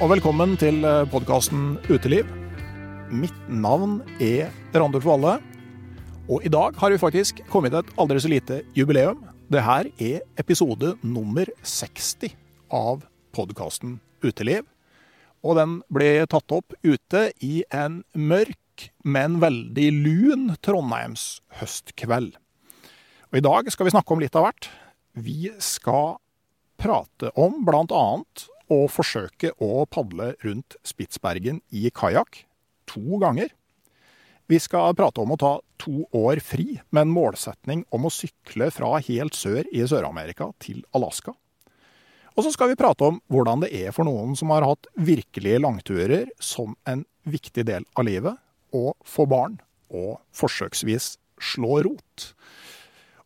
[0.00, 0.80] Og velkommen til
[1.12, 2.24] podkasten Uteliv.
[3.12, 5.34] Mitt navn er Randulf Valle,
[6.24, 9.18] og i dag har vi faktisk kommet et aldri så lite jubileum.
[9.52, 12.32] Det her er episode nummer 60
[12.72, 13.02] av
[13.36, 14.64] podkasten Uteliv.
[15.44, 22.38] Og den ble tatt opp ute i en mørk, men veldig lun Trondheims høstkveld.
[23.28, 24.70] Og i dag skal vi snakke om litt av hvert.
[25.12, 26.16] Vi skal
[26.80, 32.44] prate om annet å forsøke å padle rundt Spitsbergen i kajakk
[32.90, 33.50] to ganger.
[34.50, 38.70] Vi skal prate om å ta to år fri med en målsetning om å sykle
[38.74, 41.34] fra helt sør i Sør-Amerika til Alaska.
[42.34, 45.60] Og så skal vi prate om hvordan det er for noen som har hatt virkelige
[45.62, 48.38] langturer som en viktig del av livet,
[48.70, 49.58] å få barn
[49.90, 52.30] og forsøksvis slå rot.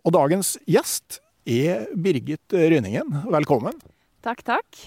[0.04, 3.24] Og dagens gjest er Birgit Rynningen.
[3.32, 3.76] Velkommen.
[4.24, 4.84] Takk, takk.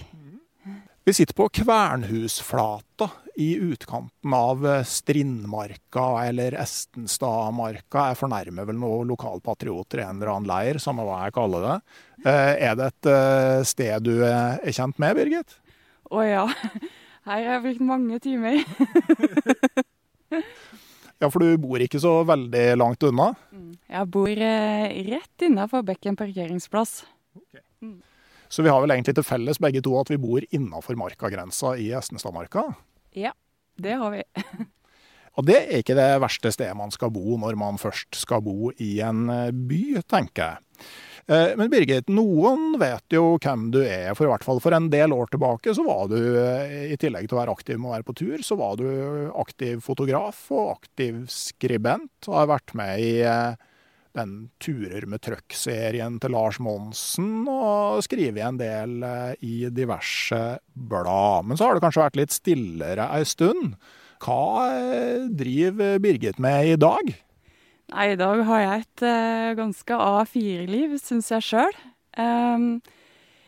[1.08, 8.10] Vi sitter på Kvernhusflata i utkanten av Strindmarka eller Estenstadmarka.
[8.10, 11.78] Jeg fornærmer vel noen lokalpatrioter i en eller annen leir, samme hva jeg kaller det.
[12.28, 13.10] Er det et
[13.72, 15.56] sted du er kjent med, Birgit?
[16.12, 16.44] Å ja.
[17.30, 18.60] Her har jeg brukt mange timer.
[21.18, 23.32] Ja, for du bor ikke så veldig langt unna?
[23.90, 27.00] Jeg bor rett innafor Bekken parkeringsplass.
[28.50, 31.92] Så vi har vel egentlig til felles begge to at vi bor innafor markagrensa i
[31.98, 32.64] Estenstadmarka?
[33.18, 33.34] Ja,
[33.80, 34.24] det har vi.
[35.38, 38.72] Og det er ikke det verste stedet man skal bo når man først skal bo
[38.82, 39.28] i en
[39.70, 40.64] by, tenker jeg.
[41.28, 45.12] Men Birgit, noen vet jo hvem du er, for i hvert fall for en del
[45.12, 46.16] år tilbake så var du,
[46.88, 48.88] i tillegg til å være aktiv med å være på tur, så var du
[49.36, 53.12] aktiv fotograf og aktiv skribent, og har vært med i
[54.18, 54.34] den
[54.64, 59.06] Turer med trøkk-serien til Lars Monsen, og skrevet en del
[59.46, 60.42] i diverse
[60.74, 61.48] blad.
[61.48, 63.78] Men så har det kanskje vært litt stillere ei stund.
[64.24, 64.68] Hva
[65.30, 67.14] driver Birgit med i dag?
[67.94, 71.78] Nei, i dag har jeg et uh, ganske A4-liv, syns jeg sjøl.
[72.20, 72.82] Um,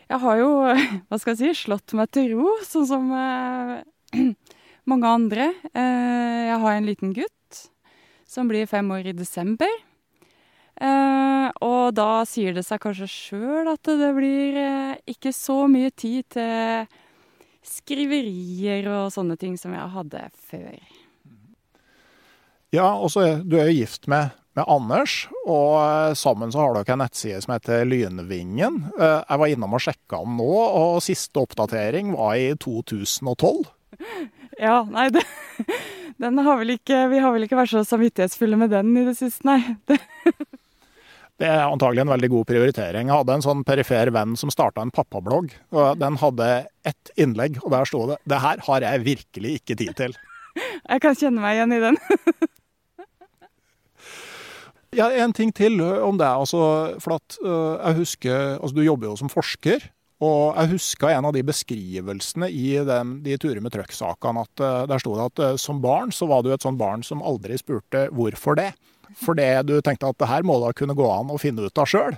[0.07, 0.51] jeg har jo,
[1.09, 3.09] hva skal jeg si, slått meg til ro, sånn som
[4.89, 5.51] mange andre.
[5.75, 7.35] Jeg har en liten gutt
[8.29, 9.69] som blir fem år i desember.
[10.79, 14.59] Og da sier det seg kanskje sjøl at det blir
[15.11, 16.87] ikke så mye tid til
[17.65, 20.77] skriverier og sånne ting som jeg hadde før.
[22.75, 26.93] Ja, og så du er jo gift med, med Anders, og sammen så har dere
[26.93, 28.83] en nettside som heter Lynvingen.
[28.99, 33.65] Jeg var innom og sjekka den nå, og siste oppdatering var i 2012.
[34.59, 35.21] Ja, nei, det,
[36.19, 39.13] den har vel ikke Vi har vel ikke vært så samvittighetsfulle med den i det
[39.15, 39.77] siste, nei.
[39.87, 39.95] Det.
[41.39, 43.07] Det er antagelig en veldig god prioritering.
[43.07, 45.53] Jeg hadde en sånn perifer venn som starta en pappablogg.
[45.71, 46.47] og Den hadde
[46.83, 50.15] ett innlegg, og der sto det 'Det her har jeg virkelig ikke tid til'.
[50.89, 51.97] Jeg kan kjenne meg igjen i den.
[54.99, 56.27] ja, En ting til om det.
[56.27, 59.79] altså, for at uh, jeg husker, altså Du jobber jo som forsker.
[60.19, 64.43] Og jeg huska en av de beskrivelsene i den, de turer med trøkksakene.
[64.43, 67.05] at uh, Der sto det at uh, som barn så var du et sånn barn
[67.07, 68.73] som aldri spurte 'hvorfor det'?
[69.17, 71.87] Fordi du tenkte at det her må da kunne gå an å finne ut av
[71.89, 72.17] sjøl?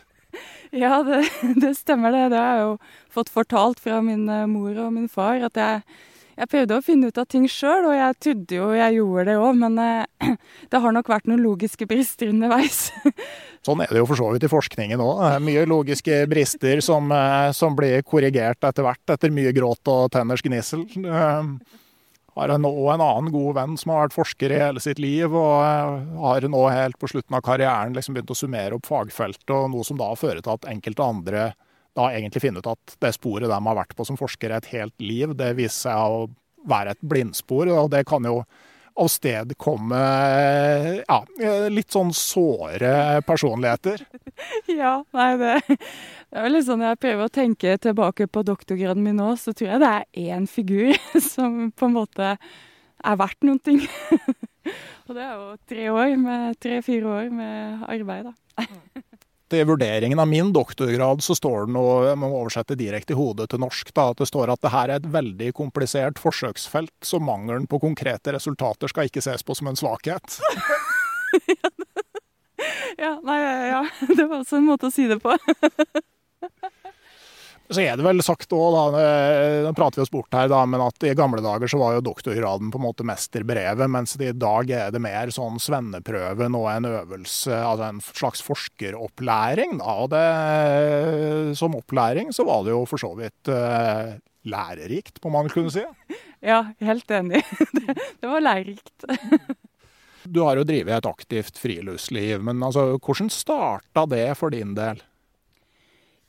[0.71, 1.23] Ja, det,
[1.61, 2.29] det, stemmer det.
[2.33, 2.77] Det har jeg jo
[3.11, 5.41] fått fortalt fra min eh, mor og min far.
[5.47, 5.83] At jeg,
[6.37, 9.37] jeg prøvde å finne ut av ting sjøl, og jeg trodde jo jeg gjorde det
[9.41, 9.59] òg.
[9.63, 10.31] Men eh,
[10.71, 12.87] det har nok vært noen logiske brister underveis.
[13.65, 15.21] Sånn er det jo for så vidt i forskningen òg.
[15.45, 20.43] Mye logiske brister som, eh, som, blir korrigert etter hvert, etter mye gråt og tenners
[20.45, 20.87] gnissel
[22.35, 25.57] har nå en annen god venn som har vært forsker i hele sitt liv, og
[25.65, 29.71] eh, har nå helt på slutten av karrieren liksom begynt å summere opp fagfeltet, og
[29.73, 31.51] noe som da fører til at enkelte andre
[31.97, 34.95] da egentlig finne ut at det sporet de har vært på som forskere et helt
[35.03, 36.27] liv, det viser seg å
[36.69, 37.71] være et blindspor.
[37.73, 38.43] og det kan jo
[39.01, 39.99] avstedkomme
[41.07, 41.17] ja,
[41.71, 44.05] litt sånn såre personligheter.
[44.71, 45.77] Ja, nei, det,
[46.31, 49.73] det er litt sånn jeg prøver å tenke tilbake på doktorgraden min nå, så tror
[49.73, 50.95] jeg det er én figur
[51.33, 53.83] som på en måte er verdt noen ting.
[55.07, 59.05] Og det er jo tre år med tre-fire år med arbeid, da
[59.53, 63.49] i vurderingen av min doktorgrad så står det noe, jeg må oversette direkte i hodet
[63.51, 67.19] til norsk, da, at det står at det her er et veldig komplisert forsøksfelt, så
[67.21, 70.39] mangelen på konkrete resultater skal ikke ses på som en svakhet.
[73.03, 73.39] ja, nei,
[73.71, 73.83] ja,
[74.17, 75.35] det var også en måte å si det på.
[77.71, 79.03] Så er det vel sagt òg, da,
[79.65, 82.03] nå prater vi oss bort her, da, men at i gamle dager så var jo
[82.03, 86.89] doktorgraden på en måte mesterbrevet, mens i dag er det mer sånn svenneprøven og en
[86.89, 89.79] øvelse, altså en slags forskeropplæring.
[89.79, 89.95] Da.
[90.03, 94.19] Og det, som opplæring så var det jo for så vidt eh,
[94.51, 95.85] lærerikt, må man kunne si.
[96.41, 97.43] Ja, helt enig.
[97.77, 99.05] Det, det var lærerikt.
[100.21, 105.01] Du har jo drevet et aktivt friluftsliv, men altså, hvordan starta det for din del?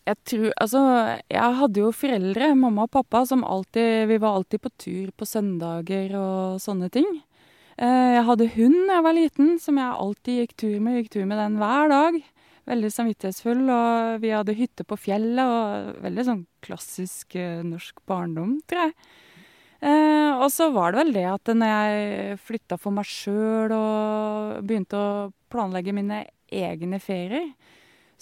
[0.03, 0.81] Jeg tror Altså,
[1.31, 5.29] jeg hadde jo foreldre, mamma og pappa, som alltid Vi var alltid på tur på
[5.29, 7.09] søndager og sånne ting.
[7.79, 11.01] Eh, jeg hadde hund da jeg var liten, som jeg alltid gikk tur med.
[11.01, 12.19] Gikk tur med den hver dag.
[12.71, 13.63] Veldig samvittighetsfull.
[13.73, 18.97] Og vi hadde hytte på fjellet, og veldig sånn klassisk eh, norsk barndom, tror jeg.
[19.83, 24.61] Eh, og så var det vel det at når jeg flytta for meg sjøl og
[24.67, 26.21] begynte å planlegge mine
[26.53, 27.49] egne ferier,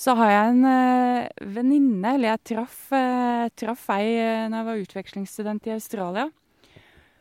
[0.01, 4.69] så har jeg en uh, venninne, eller jeg traff, uh, traff ei uh, når jeg
[4.69, 6.31] var utvekslingsstudent i Australia.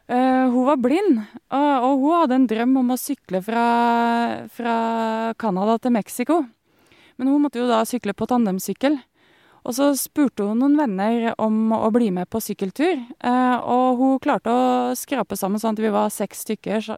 [0.10, 1.20] Uh, hun var blind,
[1.52, 3.66] og, og, hun hadde en drøm om å sykle fra,
[4.56, 4.78] fra
[5.42, 6.40] Canada til Mexico.
[7.20, 8.96] Men hun måtte jo da sykle på tandemsykkel.
[9.68, 14.54] Og så spurte hun noen venner om å bli med på sykkeltur, og hun klarte
[14.56, 16.96] å skrape sammen sånn at vi var seks stykker så,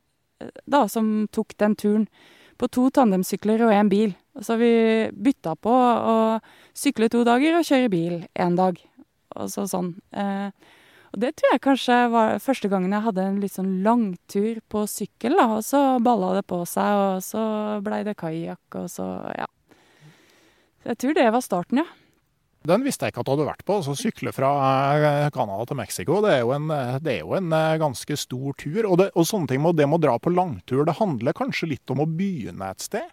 [0.70, 2.06] da, som tok den turen
[2.62, 4.14] på to tandemsykler og én bil.
[4.40, 4.74] Så vi
[5.12, 6.20] bytta på å
[6.78, 8.78] sykle to dager og kjøre bil én dag.
[9.36, 9.94] Og så sånn.
[10.16, 10.52] Eh,
[11.12, 14.86] og det tror jeg kanskje var første gangen jeg hadde en litt sånn langtur på
[14.88, 15.48] sykkel, da.
[15.58, 17.44] Og så balla det på seg, og så
[17.84, 19.50] blei det kajakk, og så ja.
[20.88, 21.90] Jeg tror det var starten, ja.
[22.66, 23.80] Den visste jeg ikke at du hadde vært på.
[23.82, 24.50] altså Sykle fra
[24.96, 27.52] eh, Canada til Mexico, det er jo en, eh, er jo en
[27.82, 28.84] ganske stor tur.
[28.86, 30.86] Og, det, og sånne ting må, det må dra på langtur.
[30.88, 33.10] Det handler kanskje litt om å begynne et sted?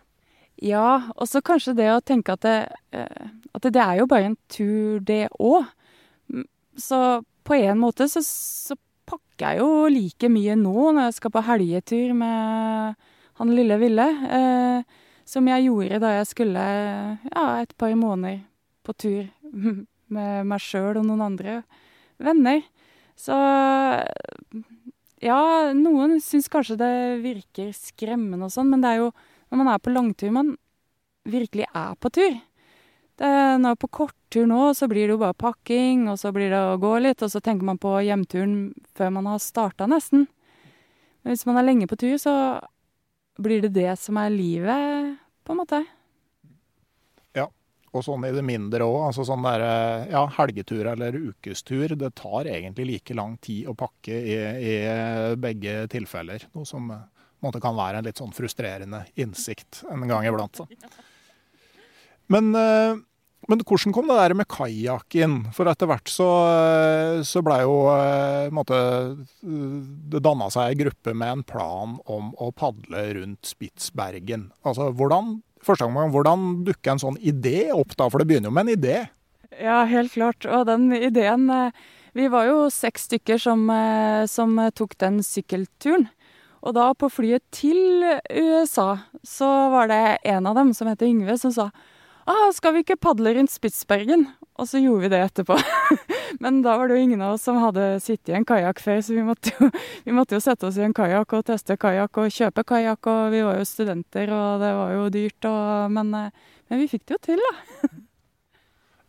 [0.58, 2.56] Ja, og så kanskje det å tenke at det,
[3.54, 5.68] at det er jo bare en tur, det òg.
[6.78, 6.98] Så
[7.46, 11.40] på en måte så, så, pakker jeg jo like mye nå når jeg skal på
[11.46, 13.06] helgetur med
[13.40, 14.04] han lille Ville,
[14.36, 16.64] eh, som jeg gjorde da jeg skulle
[17.22, 18.42] ja, et par måneder
[18.84, 19.22] på tur
[20.14, 21.54] med meg sjøl og noen andre
[22.20, 22.60] venner.
[23.16, 23.38] Så
[25.24, 25.40] ja,
[25.72, 29.10] noen syns kanskje det virker skremmende og sånn, men det er jo
[29.48, 30.54] når man er på langtur man
[31.28, 32.38] virkelig er på tur.
[33.18, 33.28] Det,
[33.58, 36.78] når på korttur nå, så blir det jo bare pakking, og så blir det å
[36.80, 40.28] gå litt, og så tenker man på hjemturen før man har starta, nesten.
[41.22, 42.34] Men hvis man er lenge på tur, så
[43.42, 45.82] blir det det som er livet, på en måte.
[47.36, 47.48] Ja,
[47.90, 49.00] Og sånn i det mindre òg.
[49.08, 49.64] Altså sånn der,
[50.12, 51.96] ja, helgetur eller ukestur.
[51.98, 54.74] Det tar egentlig like lang tid å pakke i, i
[55.40, 56.44] begge tilfeller.
[56.54, 56.90] Noe som
[57.44, 60.60] måte, kan være en litt sånn frustrerende innsikt en gang iblant.
[62.32, 62.96] Men eh,
[63.48, 65.36] Men hvordan kom det der med kajakk inn?
[65.54, 66.26] For etter hvert så,
[67.24, 68.76] så blei jo eh, måte,
[69.40, 74.50] Det danna seg ei gruppe med en plan om å padle rundt Spitsbergen.
[74.66, 78.10] Altså, hvordan, første gang, hvordan dukker en sånn idé opp da?
[78.10, 78.98] For det begynner jo med en idé.
[79.62, 80.44] Ja, helt klart.
[80.44, 81.72] Og den ideen eh,
[82.18, 86.08] Vi var jo seks stykker som, eh, som tok den sykkelturen.
[86.64, 88.90] Og da på flyet til USA
[89.26, 91.70] så var det en av dem som heter Yngve, som sa
[92.28, 95.54] ah, 'Skal vi ikke padle rundt Spitsbergen?' Og så gjorde vi det etterpå.
[96.42, 98.98] Men da var det jo ingen av oss som hadde sittet i en kajakk før,
[99.06, 99.68] så vi måtte, jo,
[100.06, 103.30] vi måtte jo sette oss i en kajakk og teste kajakk og kjøpe kajakk, og
[103.30, 107.06] vi var jo studenter, og det var jo dyrt, og, men, eh, men vi fikk
[107.06, 107.88] det jo til, da.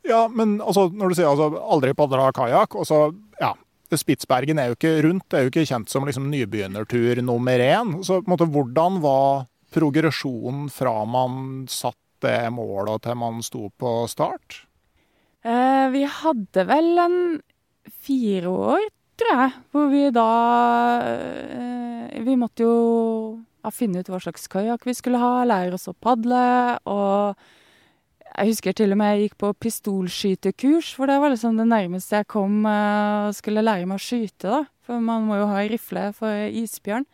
[0.09, 2.99] Ja, men altså, når du sier altså, aldri padla kajakk, og så
[3.97, 7.95] Spitsbergen er jo ikke rundt, det er jo ikke kjent som liksom, nybegynnertur nummer én.
[8.05, 14.63] Så måte, hvordan var progresjonen fra man satt det målet til man sto på start?
[15.47, 17.19] Eh, vi hadde vel en
[17.89, 18.87] fire år,
[19.19, 20.31] tror jeg, hvor vi da
[21.07, 22.75] eh, Vi måtte jo
[23.63, 26.43] ja, finne ut hva slags kajakk vi skulle ha, lære oss å padle.
[26.91, 27.39] Og
[28.39, 32.21] jeg husker til og med jeg gikk på pistolskytekurs, for det var liksom det nærmeste
[32.21, 34.61] jeg kom og skulle lære meg å skyte, da.
[34.87, 37.05] For man må jo ha rifle for isbjørn.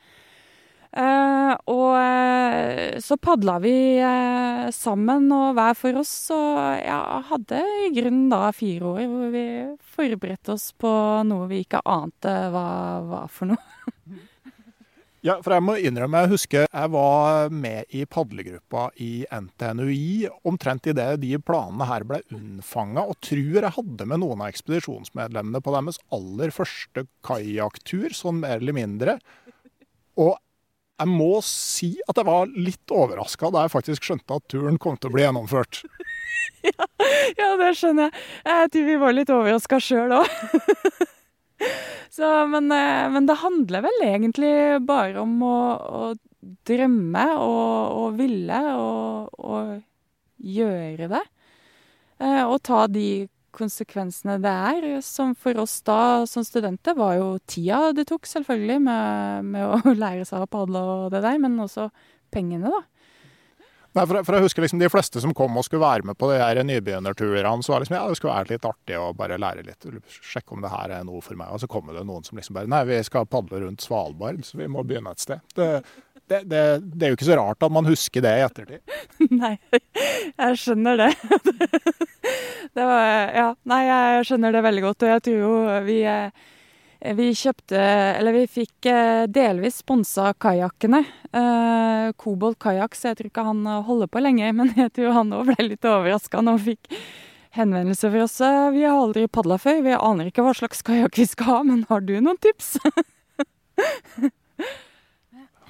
[0.96, 7.02] Eh, og uh, så padla vi uh, sammen og hver for oss, og ja,
[7.34, 9.44] hadde i grunnen da fire år hvor vi
[9.98, 10.94] forberedte oss på
[11.28, 12.70] noe vi ikke ante hva
[13.10, 13.92] var for noe.
[15.26, 20.86] ja, for jeg må innrømme, jeg husker jeg var med i padlegruppa i NTNUI omtrent
[20.92, 25.74] idet de planene her ble unnfanga, og tror jeg hadde med noen av ekspedisjonsmedlemmene på
[25.74, 29.18] deres aller første kajakktur, sånn mer eller mindre.
[30.22, 30.36] Og
[30.96, 35.00] jeg må si at jeg var litt overraska da jeg faktisk skjønte at turen kom
[35.00, 35.82] til å bli gjennomført.
[36.70, 36.88] ja,
[37.42, 38.24] ja, det skjønner jeg.
[38.46, 40.30] Jeg tror vi var litt overraska sjøl òg.
[42.54, 44.54] men, eh, men, det handler vel egentlig
[44.88, 46.04] bare om å, å
[46.68, 49.72] drømme og, og ville og, og,
[50.46, 51.24] gjøre det.
[52.22, 54.90] Eh, og ta de konsekvensene det er.
[55.06, 59.96] Som for oss da som studenter var jo tida det tok, selvfølgelig, med, med å
[60.04, 61.90] lære seg å padle og det der, men også
[62.36, 62.84] pengene, da.
[63.96, 66.28] Nei, for, for, jeg husker liksom De fleste som kom og skulle være med på
[66.32, 69.64] de her nybegynnerturene, så var liksom, ja, det skulle være litt artig å bare lære
[69.68, 69.88] litt,
[70.20, 71.54] sjekke om det her er noe for meg.
[71.56, 74.60] Og så kommer det noen som liksom bare Nei, vi skal padle rundt Svalbard, så
[74.60, 75.44] vi må begynne et sted.
[75.56, 75.70] Det,
[76.28, 78.98] det, det, det er jo ikke så rart at man husker det i ettertid.
[79.42, 81.12] Nei, jeg skjønner det.
[82.76, 83.50] Det var Ja.
[83.70, 85.52] Nei, jeg skjønner det veldig godt, og jeg tror jo
[85.86, 86.46] vi eh,
[87.14, 87.78] vi kjøpte
[88.18, 91.04] Eller vi fikk eh, delvis sponsa kajakkene.
[91.36, 94.52] Eh, Kobolt kajakk, så jeg tror ikke han holder på lenge.
[94.58, 97.00] Men jeg tror han òg ble litt overraska når han fikk
[97.56, 98.40] henvendelse fra oss.
[98.76, 101.86] Vi har aldri padla før, vi aner ikke hva slags kajakk vi skal ha, men
[101.88, 102.76] har du noen tips?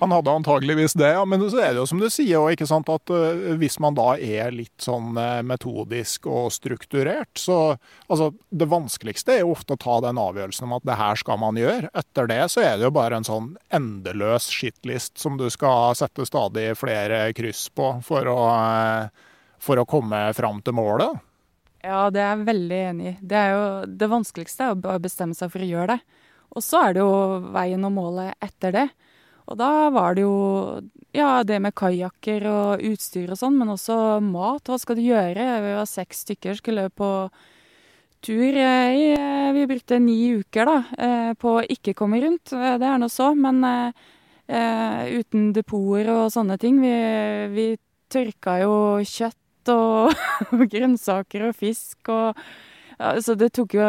[0.06, 1.24] Han hadde antageligvis det, ja.
[1.26, 4.54] Men så er det jo som du sier òg, at uh, hvis man da er
[4.54, 7.74] litt sånn uh, metodisk og strukturert, så
[8.06, 11.40] altså Det vanskeligste er jo ofte å ta den avgjørelsen om at det her skal
[11.42, 11.90] man gjøre.
[11.98, 16.28] Etter det så er det jo bare en sånn endeløs shitlist som du skal sette
[16.30, 21.18] stadig flere kryss på for å, uh, for å komme fram til målet.
[21.82, 23.16] Ja, det er jeg veldig enig i.
[23.26, 23.42] Det,
[23.98, 26.22] det vanskeligste er å bestemme seg for å gjøre det.
[26.54, 28.86] Og så er det jo veien og målet etter det.
[29.46, 30.38] Og da var det jo
[31.16, 34.66] ja, det med kajakker og utstyr og sånn, men også mat.
[34.68, 35.46] Hva skal du gjøre?
[35.64, 37.10] Vi var seks stykker, skulle på
[38.26, 42.54] tur i eh, Vi brukte ni uker, da, eh, på å ikke komme rundt.
[42.54, 43.64] Eh, det er nå så, men
[44.46, 46.78] uten depoter og sånne ting.
[46.84, 46.96] Vi,
[47.56, 47.68] vi
[48.14, 50.14] tørka jo kjøtt og
[50.74, 52.38] grønnsaker og fisk og
[53.00, 53.86] ja, så det tok jo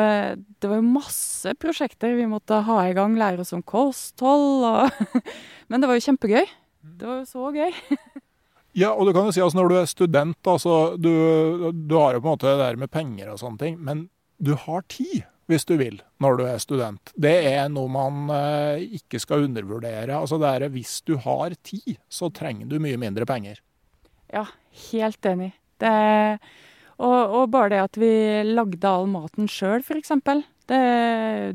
[0.61, 3.17] Det var jo masse prosjekter vi måtte ha i gang.
[3.19, 5.23] Lære oss om kosthold og
[5.71, 6.51] Men det var jo kjempegøy.
[6.97, 7.73] Det var jo så gøy.
[8.83, 12.15] ja, og du kan jo si altså når du er student, altså du, du har
[12.15, 14.07] jo på en måte det der med penger og sånne ting, men
[14.39, 17.13] du har tid hvis du vil, når du er student.
[17.15, 20.11] Det er noe man eh, ikke skal undervurdere.
[20.17, 23.61] Altså det er Hvis du har tid, så trenger du mye mindre penger.
[24.33, 24.47] Ja,
[24.91, 25.53] helt enig.
[25.79, 25.93] Det
[26.97, 28.13] og, og, bare det at vi
[28.49, 30.15] lagde all maten sjøl, f.eks.
[30.67, 30.81] Det,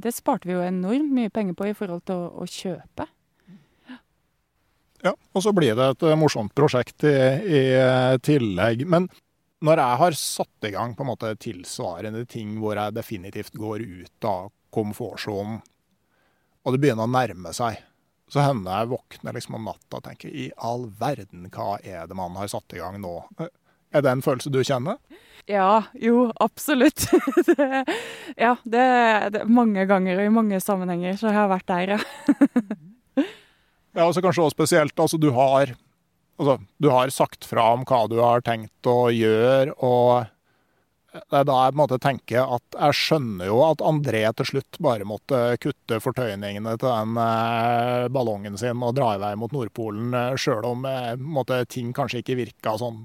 [0.03, 3.07] det sparte vi jo enormt mye penger på i forhold til å, å kjøpe.
[5.01, 7.61] Ja, og så blir det et morsomt prosjekt i, i
[8.21, 8.85] tillegg.
[8.85, 9.09] Men
[9.65, 13.81] når jeg har satt i gang på en måte tilsvarende ting hvor jeg definitivt går
[13.81, 15.59] ut av komfortsonen,
[16.61, 17.79] og det begynner å nærme seg,
[18.31, 22.15] så hender jeg våkner liksom om natta og tenker i all verden, hva er det
[22.15, 23.15] man har satt i gang nå?
[23.91, 24.99] Er det en følelse du kjenner?
[25.49, 27.07] Ja, jo, absolutt.
[27.47, 27.85] det,
[28.37, 28.87] ja, det,
[29.33, 33.23] det, mange ganger og i mange sammenhenger så har jeg vært der, ja.
[33.97, 35.73] ja, altså kanskje også spesielt altså du har
[36.39, 40.29] altså, du har sagt fra om hva du har tenkt å gjøre, og
[41.11, 44.47] det er da jeg på en måte tenker at jeg skjønner jo at André til
[44.47, 49.51] slutt bare måtte kutte fortøyningene til den eh, ballongen sin og dra i vei mot
[49.51, 53.03] Nordpolen, eh, sjøl om eh, måte, ting kanskje ikke virka sånn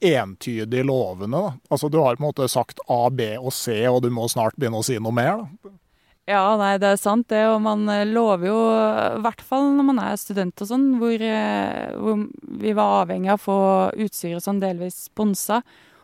[0.00, 1.40] entydig lovende.
[1.40, 1.52] Da.
[1.70, 4.56] Altså Du har på en måte sagt A, B og C, og du må snart
[4.56, 5.44] begynne å si noe mer.
[5.44, 5.74] da.
[6.26, 7.44] Ja, nei, det er sant det.
[7.52, 8.60] Og man eh, lover jo,
[9.14, 12.24] i hvert fall når man er student og sånn, hvor, eh, hvor
[12.62, 13.58] vi var avhengig av å få
[14.06, 15.60] utstyret sånn delvis sponsa.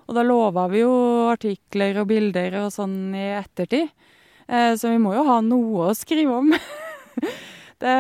[0.06, 0.92] Og da lova vi jo
[1.32, 3.90] artikler og bilder og sånn i ettertid.
[4.46, 6.54] Eh, så vi må jo ha noe å skrive om.
[7.82, 7.96] det,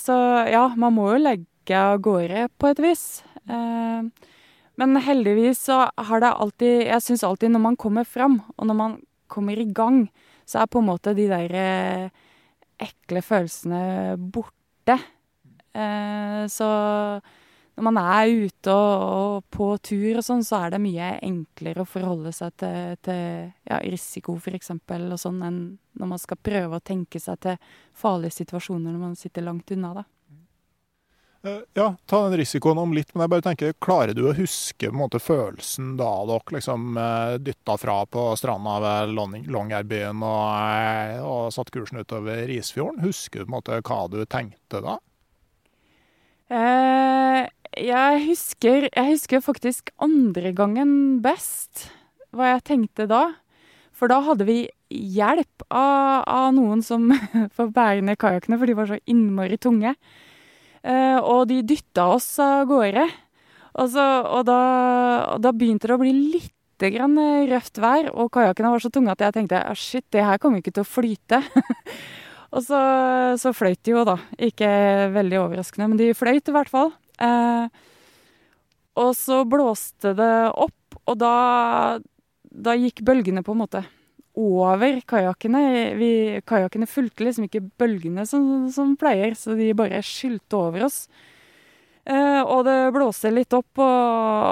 [0.00, 0.16] så
[0.48, 3.04] ja, man må jo legge av gårde på et vis.
[4.80, 8.76] Men heldigvis så har det alltid Jeg syns alltid når man kommer fram, og når
[8.76, 10.06] man kommer i gang,
[10.46, 12.10] så er på en måte de der eh,
[12.78, 13.80] ekle følelsene
[14.32, 14.98] borte.
[15.74, 16.68] Eh, så
[17.76, 21.88] når man er ute og, på tur og sånn, så er det mye enklere å
[21.88, 25.58] forholde seg til, til ja, risiko, f.eks., og sånn, enn
[25.96, 27.58] når man skal prøve å tenke seg til
[27.96, 30.06] farlige situasjoner når man sitter langt unna, da.
[31.42, 34.90] Eh, ja, ta den risikoen om litt, men jeg bare tenker, klarer du å huske
[34.94, 39.14] måte, følelsen da dere liksom eh, dytta fra på stranda ved
[39.52, 43.04] Longyearbyen og, eh, og satte kursen utover Risfjorden?
[43.04, 44.98] Husker du på en måte hva du tenkte da?
[46.46, 47.42] Eh,
[47.82, 51.90] jeg, husker, jeg husker faktisk andre gangen best
[52.34, 53.24] hva jeg tenkte da.
[53.96, 54.60] For da hadde vi
[54.92, 57.08] hjelp av, av noen som
[57.56, 59.94] får bære ned kajakkene, for de var så innmari tunge.
[60.86, 63.06] Eh, og de dytta oss av gårde.
[63.76, 64.60] Og, så, og, da,
[65.42, 66.52] da, begynte det å bli litt
[66.92, 67.16] grann
[67.48, 70.74] røft vær, og kajakkene var så tunge at jeg tenkte shit, det her kommer ikke
[70.76, 71.40] til å flyte.
[72.54, 72.80] og så,
[73.40, 74.16] så fløyt de jo, da.
[74.48, 74.70] Ikke
[75.16, 76.94] veldig overraskende, men de fløyt i hvert fall.
[77.20, 77.84] Eh,
[78.96, 81.34] og så blåste det opp, og da,
[82.48, 83.84] da gikk bølgene på en måte
[84.36, 85.62] over kajakkene.
[86.46, 91.06] Kajakkene fulgte liksom ikke bølgene som, som, pleier, så de bare skylte over oss.
[92.06, 93.94] Eh, og det blåste litt opp, og,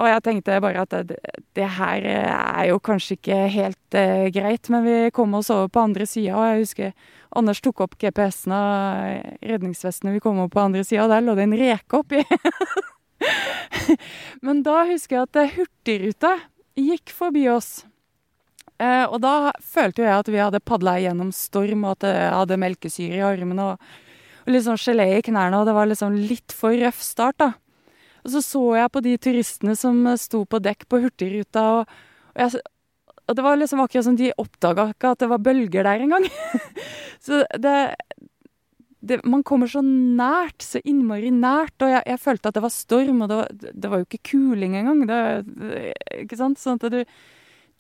[0.01, 1.21] og jeg tenkte bare at det,
[1.55, 5.85] det, her er jo kanskje ikke helt eh, greit, men vi kom oss over på
[5.85, 10.61] andre sida, og jeg husker Anders tok opp GPS-en av redningsvestene vi kom over på
[10.63, 12.23] andre sida, og der lå det en reke oppi.
[14.47, 16.37] men da husker jeg at Hurtigruta
[16.79, 17.83] gikk forbi oss.
[18.83, 22.33] Eh, og da følte jo jeg at vi hadde padla gjennom storm, og at jeg
[22.35, 23.93] hadde melkesyre i armene og,
[24.45, 27.53] og litt sånn gelé i knærne, og det var liksom litt for røff start, da.
[28.25, 31.97] Og så så jeg på de turistene som sto på dekk på Hurtigruta, og,
[32.33, 32.65] og, jeg,
[33.29, 36.27] og det var liksom akkurat som de oppdaga ikke at det var bølger der engang.
[37.25, 37.77] så det,
[39.05, 42.75] det, man kommer så nært, så innmari nært, og jeg, jeg, følte at det var
[42.75, 45.05] storm, og det var, det var jo ikke kuling engang.
[46.25, 46.59] Ikke sant?
[46.61, 47.05] Sånn at du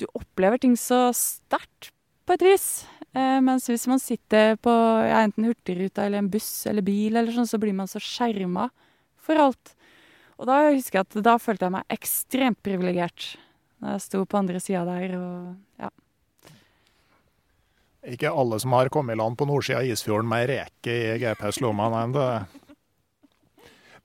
[0.01, 1.93] du opplever ting så sterkt,
[2.25, 2.67] på et vis.
[3.13, 7.35] Eh, mens hvis man sitter på ja, enten Hurtigruta eller en buss eller bil, eller
[7.35, 8.71] sånn, så blir man så skjerma
[9.21, 9.75] for alt.
[10.41, 13.35] Og da husker jeg at da følte jeg meg ekstremt privilegert.
[13.83, 15.93] Da jeg sto på andre sida der og ja.
[18.15, 21.15] Ikke alle som har kommet i land på nordsida av Isfjorden med ei reke i
[21.23, 21.87] GPS-lomma.
[21.93, 22.29] Nei, det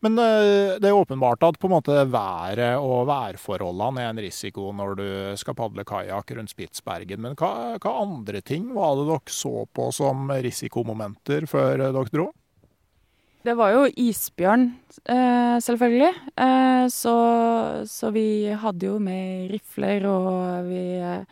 [0.06, 4.70] men eh, det er åpenbart at på en måte været og værforholdene er en risiko
[4.76, 5.08] når du
[5.40, 7.24] skal padle kajakk rundt Spitsbergen.
[7.26, 12.30] Men hva, hva, andre ting var det dere så på som risikomomenter før dere dro?
[13.44, 14.66] Det var jo isbjørn,
[15.08, 16.12] eh, selvfølgelig.
[16.36, 17.14] Eh, så,
[17.88, 21.24] så, vi hadde jo med rifler, og vi Eh,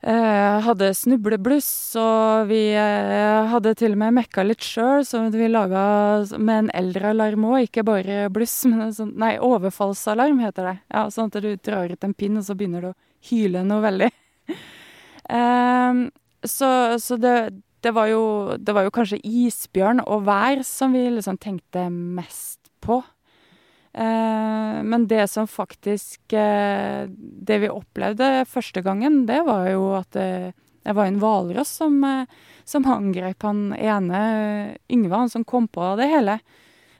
[0.00, 1.68] hadde snublebluss,
[2.00, 5.82] og vi eh, hadde til og med mekka litt sjøl, så vi laga
[6.38, 10.76] med en eldrealarm òg, ikke bare bluss, men en sånn Nei, overfallsalarm heter det.
[10.88, 13.84] Ja, Sånn at du drar ut en pinn, og så begynner du å hyle noe
[13.84, 14.10] veldig.
[15.36, 16.02] eh,
[16.48, 17.36] så, så det,
[17.84, 18.24] det, var jo,
[18.56, 23.02] det var jo kanskje isbjørn og vær som vi liksom tenkte mest på.
[23.92, 30.12] Eh, men det som faktisk eh, Det vi opplevde første gangen, det var jo at
[30.14, 30.52] det,
[30.86, 32.30] det var en hvalross som, eh,
[32.64, 34.20] som angrep han ene
[34.86, 36.40] Yngve, han som kom på det hele.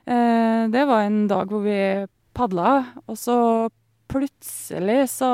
[0.01, 2.71] Det var en dag hvor vi padla,
[3.05, 3.35] og så
[4.09, 5.29] plutselig så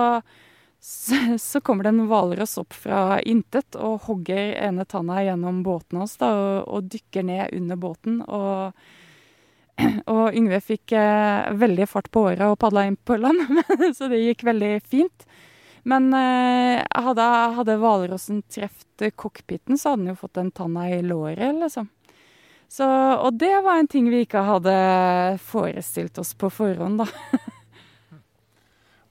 [1.40, 6.14] så kommer det en hvalross opp fra intet og hogger ene tanna gjennom båten hans
[6.22, 8.22] da, og, og dykker ned under båten.
[8.22, 8.78] og
[10.14, 13.44] og Yngve fikk eh, veldig fart på året og padla inn på land,
[13.98, 15.28] så det gikk veldig fint.
[15.88, 21.04] Men eh, hadde, hadde hvalrossen truffet cockpiten, så hadde den jo fått en tanna i
[21.06, 21.88] låret, liksom.
[22.68, 22.84] Så,
[23.24, 24.74] og det var en ting vi ikke hadde
[25.40, 27.38] forestilt oss på forhånd, da.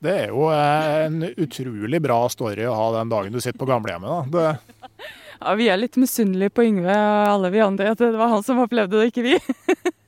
[0.06, 3.68] Det er jo eh, en utrolig bra story å ha den dagen du sitter på
[3.70, 4.28] gamlehjemmet.
[4.28, 4.50] da.
[4.52, 5.06] Det...
[5.40, 8.44] Ja, Vi er litt misunnelige på Yngve og alle vi andre, at det var han
[8.44, 9.38] som opplevde det, ikke vi.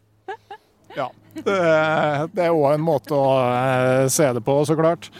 [0.98, 1.08] ja.
[1.38, 1.56] Det,
[2.42, 5.10] er òg en måte å eh, se det på, så klart.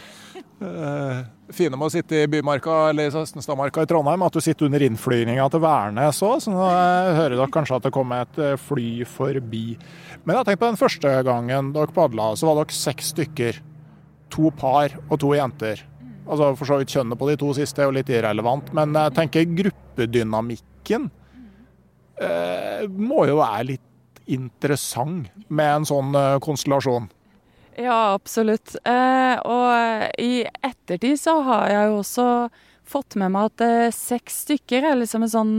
[0.59, 4.83] Det fine med å sitte i Bymarka eller Søstenstadmarka i Trondheim, at du sitter under
[4.85, 6.37] innflyvninga til Værnes òg.
[6.43, 9.63] Så nå hører dere kanskje at det kommer et fly forbi.
[10.25, 13.61] Men jeg tenker på den første gangen dere padla, så var dere seks stykker
[14.33, 15.81] to par og to jenter.
[16.29, 19.15] Altså For så vidt kjønnet på de to siste er jo litt irrelevant, men jeg
[19.17, 21.09] tenker gruppedynamikken
[22.21, 23.85] eh, må jo være litt
[24.29, 27.09] interessant med en sånn eh, konstellasjon.
[27.79, 28.75] Ja, absolutt.
[28.83, 32.27] Eh, og i ettertid så har jeg jo også
[32.89, 35.55] fått med meg at eh, seks stykker er liksom en sånn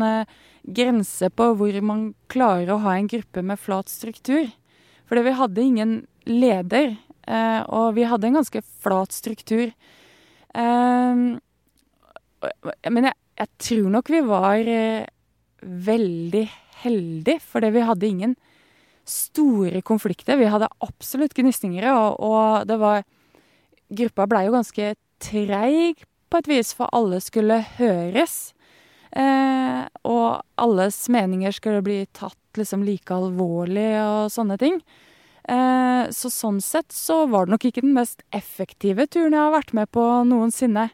[0.60, 4.50] grense på hvor man klarer å ha en gruppe med flat struktur.
[5.08, 5.94] Fordi vi hadde ingen
[6.28, 6.92] leder.
[7.70, 9.70] Og vi hadde en ganske flat struktur.
[10.50, 11.38] Uh,
[12.90, 14.70] men jeg, jeg, tror nok vi var
[15.62, 16.44] veldig
[16.82, 18.34] heldige, fordi vi hadde ingen
[19.10, 20.38] store konflikter.
[20.40, 23.02] Vi hadde absolutt gnisninger, og, og det var
[23.90, 28.52] Gruppa blei jo ganske treig på et vis, for alle skulle høres.
[30.06, 34.78] og alles meninger skulle bli tatt liksom like alvorlig og sånne ting.
[35.50, 39.54] Eh, så sånn sett så var det nok ikke den mest effektive turen jeg har
[39.54, 40.90] vært med på noensinne.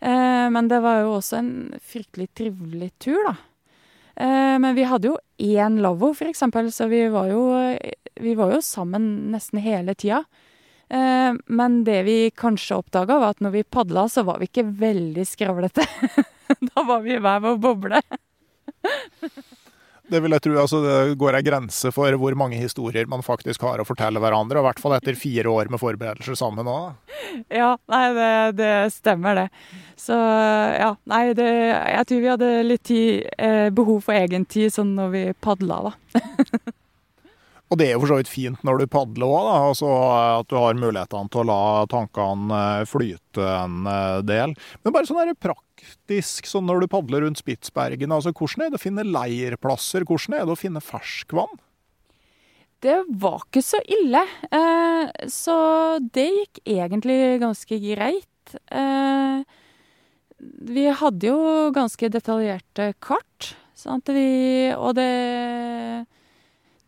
[0.00, 3.36] Eh, men det var jo også en fryktelig trivelig tur, da.
[4.16, 7.44] Eh, men vi hadde jo én lavvo, for eksempel, så vi var jo,
[8.20, 10.24] vi var jo sammen nesten hele tida.
[10.94, 15.24] Men det vi kanskje oppdaga, var at når vi padla, så var vi ikke veldig
[15.26, 15.82] skravlete.
[16.68, 18.02] da var vi hver vår boble.
[20.10, 20.54] Det vil jeg tro.
[20.60, 24.60] Altså, det går ei grense for hvor mange historier man faktisk har å fortelle hverandre.
[24.60, 26.92] I hvert fall etter fire år med forberedelser sammen òg.
[27.48, 29.48] Ja, nei, det, det, stemmer, det.
[29.98, 34.74] Så ja, nei, det, jeg tror vi hadde litt tid, eh, behov for egen tid
[34.74, 36.74] sånn når vi padla, da.
[37.74, 39.88] Og det er jo for så vidt fint når du padler òg, altså
[40.38, 44.54] at du har mulighetene til å la tankene eh, flyte en eh, del.
[44.86, 48.84] Men bare sånn praktisk, sånn når du padler rundt Spitsbergen, altså hvordan er det å
[48.84, 50.06] finne leirplasser?
[50.06, 51.58] Hvordan er det å finne ferskvann?
[52.84, 54.22] Det var ikke så ille,
[54.54, 55.58] eh, så
[56.14, 59.46] det gikk egentlig ganske greit.
[60.70, 61.38] Vi hadde jo
[61.74, 64.14] ganske detaljerte kart, sant?
[64.14, 64.28] Vi,
[64.78, 65.10] og det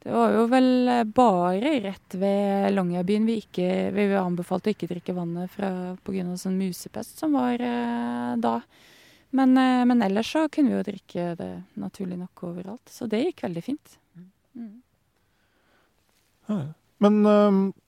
[0.07, 4.89] det var jo vel eh, bare rett ved Longyearbyen vi ikke Vi anbefalte å ikke
[4.93, 5.71] drikke vannet fra
[6.07, 6.37] pga.
[6.39, 8.61] sånn musepest som var eh, da.
[9.35, 12.87] Men, eh, men, ellers så kunne vi jo drikke det naturlig nok overalt.
[12.87, 13.99] Så det gikk veldig fint.
[14.55, 14.79] Mm.
[17.03, 17.86] Men um, Eh,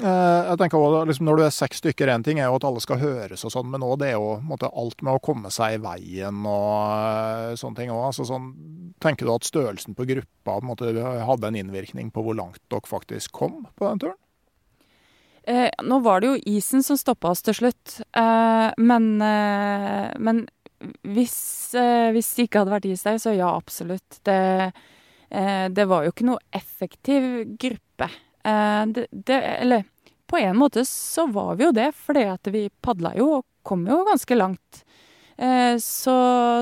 [0.00, 2.82] jeg tenker også, liksom, Når du er seks stykker, én ting er jo at alle
[2.82, 5.76] skal høres, og sånn, men òg det er jo måte, alt med å komme seg
[5.76, 8.08] i veien og uh, sånne ting òg.
[8.08, 8.50] Altså, sånn,
[9.04, 13.36] tenker du at størrelsen på gruppa måte, hadde en innvirkning på hvor langt dere faktisk
[13.36, 14.20] kom på den turen?
[15.46, 20.46] Eh, nå var det jo isen som stoppa oss til slutt, eh, men, eh, men
[21.04, 24.20] hvis, eh, hvis, det ikke hadde vært is der, så ja, absolutt.
[24.24, 24.72] Det,
[25.74, 28.08] det var jo ikke noe effektiv gruppe.
[28.44, 29.84] Eh, det, det, eller
[30.26, 33.86] på en måte så var vi jo det, fordi at vi padla jo og kom
[33.88, 34.82] jo ganske langt.
[35.36, 36.16] Eh, så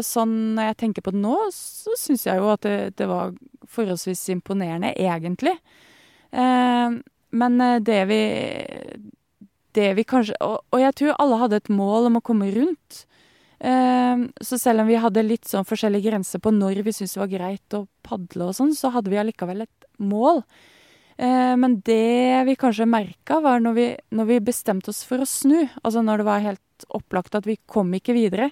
[0.07, 3.35] sånn når jeg tenker på det nå, så syns jeg jo at det, det, var
[3.73, 5.57] forholdsvis imponerende, egentlig.
[6.31, 7.01] Eh,
[7.33, 8.23] men det vi
[9.73, 13.07] Det vi kanskje og, og, jeg tror alle hadde et mål om å komme rundt.
[14.43, 17.31] Så selv om vi hadde litt sånn forskjellige grenser på når vi syntes det var
[17.31, 20.43] greit å padle og sånn, så hadde vi allikevel et mål.
[21.23, 25.29] Eh, men det vi kanskje merka, var når vi, når vi, bestemte oss for å
[25.29, 28.51] snu, altså når det var helt opplagt at vi kom ikke videre,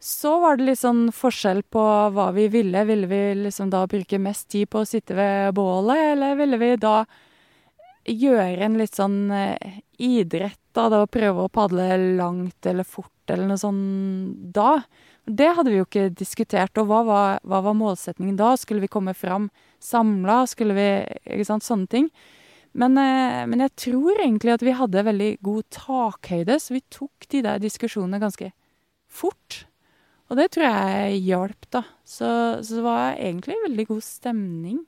[0.00, 2.84] så var det litt sånn forskjell på hva vi ville.
[2.88, 6.74] Ville vi liksom da bruke mest tid på å sitte ved bålet, eller ville vi
[6.80, 6.98] da
[8.04, 11.86] gjøre en litt sånn eh, idrett det å prøve å padle
[12.18, 14.80] langt eller fort eller noe sånt da?
[15.24, 16.76] Det hadde vi jo ikke diskutert.
[16.80, 18.54] Og hva var, hva var målsetningen da?
[18.60, 19.48] Skulle vi komme fram
[19.84, 20.44] samla?
[20.50, 20.88] Skulle vi
[21.36, 22.08] Ikke sant, sånne ting.
[22.74, 27.28] Men, eh, men, jeg tror egentlig at vi hadde veldig god takhøyde, så vi tok
[27.30, 28.50] de der diskusjonene ganske
[29.06, 29.64] fort.
[30.26, 31.84] Og det tror jeg hjalp, da.
[32.02, 32.26] Så,
[32.64, 34.82] så det var egentlig veldig god stemning.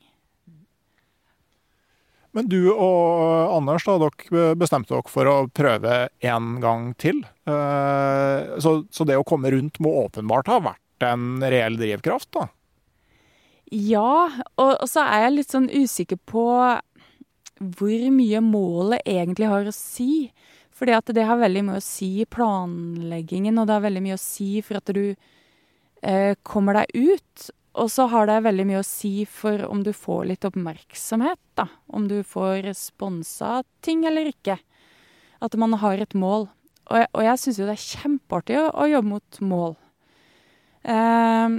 [2.37, 7.23] Men du og Anders, da, dere bestemte dere for å prøve en gang til.
[7.49, 12.49] Eh, så, så det å komme rundt må åpenbart ha vært en reell drivkraft, da?
[13.75, 16.47] Ja, og, og så er jeg litt sånn usikker på
[17.57, 20.29] hvor mye målet egentlig har å si.
[20.77, 24.19] Fordi at det har veldig mye å si i planleggingen, og det har veldig mye
[24.19, 27.47] å si for at du eh, kommer deg ut.
[27.81, 31.67] Og så har det veldig mye å si for om du får litt oppmerksomhet, da.
[31.89, 34.59] Om du får sponsa ting eller ikke.
[35.45, 36.47] At man har et mål.
[36.87, 39.75] Og jeg, og syns jo det er kjempeartig å, å jobbe mot mål.
[40.87, 41.57] Eh,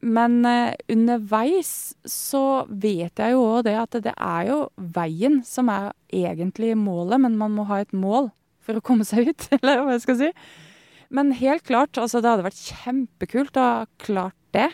[0.00, 4.58] men eh, underveis så vet jeg jo òg det at det er jo
[4.96, 8.30] veien som er egentlig målet, men man må ha et mål
[8.64, 10.30] for å komme seg ut, eller hva jeg skal si.
[11.10, 14.70] Men helt klart, altså det hadde vært kjempekult å ha klart det.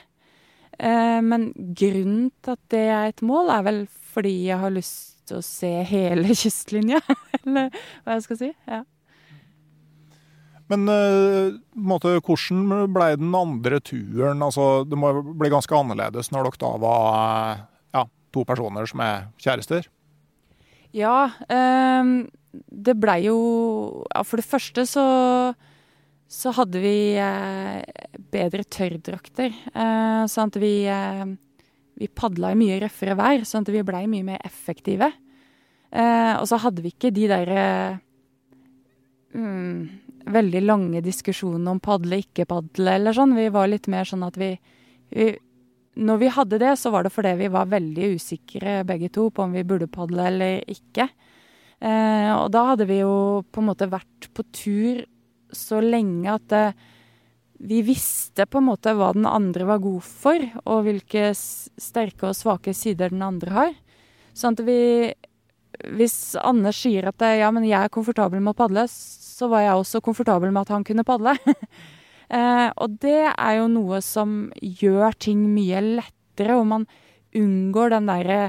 [0.78, 3.84] Eh, men grunnen til at det er et mål, er vel
[4.16, 7.00] fordi jeg har lyst til å se hele kystlinja,
[7.42, 7.72] eller
[8.04, 8.52] hva jeg skal si.
[8.68, 8.84] ja.
[10.72, 14.42] Men uh, måte, hvordan ble den andre turen?
[14.42, 17.60] Altså, det må bli ganske annerledes når dere da var
[17.94, 18.02] ja,
[18.34, 19.86] to personer som er kjærester?
[20.96, 22.18] Ja, um,
[22.52, 23.38] det blei jo
[24.08, 25.06] ja, For det første så,
[26.26, 27.82] så hadde vi eh,
[28.32, 29.52] bedre tørrdrakter.
[29.52, 31.28] Eh, sånn at vi, uh,
[32.00, 35.12] vi padla i mye røffere vær, sånn at vi blei mye mer effektive.
[35.96, 37.62] og så hadde vi ikke de derre
[39.32, 43.36] mm, veldig lange diskusjoner om padle, ikke padle eller sånn.
[43.36, 44.54] Vi var litt mer sånn at vi,
[45.14, 45.34] vi,
[45.96, 49.46] Når vi hadde det, så var det fordi vi var veldig usikre begge to på
[49.46, 51.08] om vi burde padle eller ikke.
[51.80, 55.04] Eh, og da hadde vi jo på en måte vært på tur
[55.52, 56.66] så lenge at det,
[57.58, 62.36] vi visste på en måte hva den andre var god for, og hvilke sterke og
[62.36, 63.72] svake sider den andre har.
[64.36, 65.14] Sånn at vi
[65.92, 68.86] Hvis Anders sier at ja, men jeg er komfortabel med å padle,
[69.36, 71.34] så var jeg også komfortabel med at han kunne padle.
[72.36, 76.86] eh, og det er jo noe som gjør ting mye lettere, og man
[77.36, 78.40] unngår den derre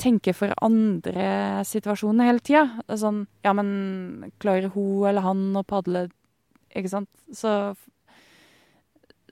[0.00, 2.64] tenke for andre-situasjonen hele tida.
[2.88, 6.08] Sånn Ja, men klarer hun eller han å padle?
[6.72, 7.10] Ikke sant?
[7.32, 7.74] Så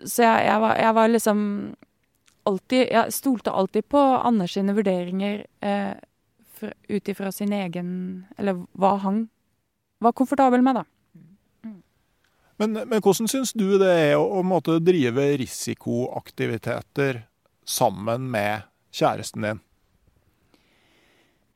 [0.04, 1.40] Så jeg, jeg, var, jeg var, liksom
[2.48, 5.96] alltid Jeg stolte alltid på Anders sine vurderinger eh,
[6.88, 7.90] ut ifra sin egen
[8.38, 9.28] Eller hva han
[10.00, 10.86] var komfortabel med, da.
[12.60, 17.22] Men, men hvordan syns du det er å, å måtte drive risikoaktiviteter
[17.64, 19.62] sammen med kjæresten din?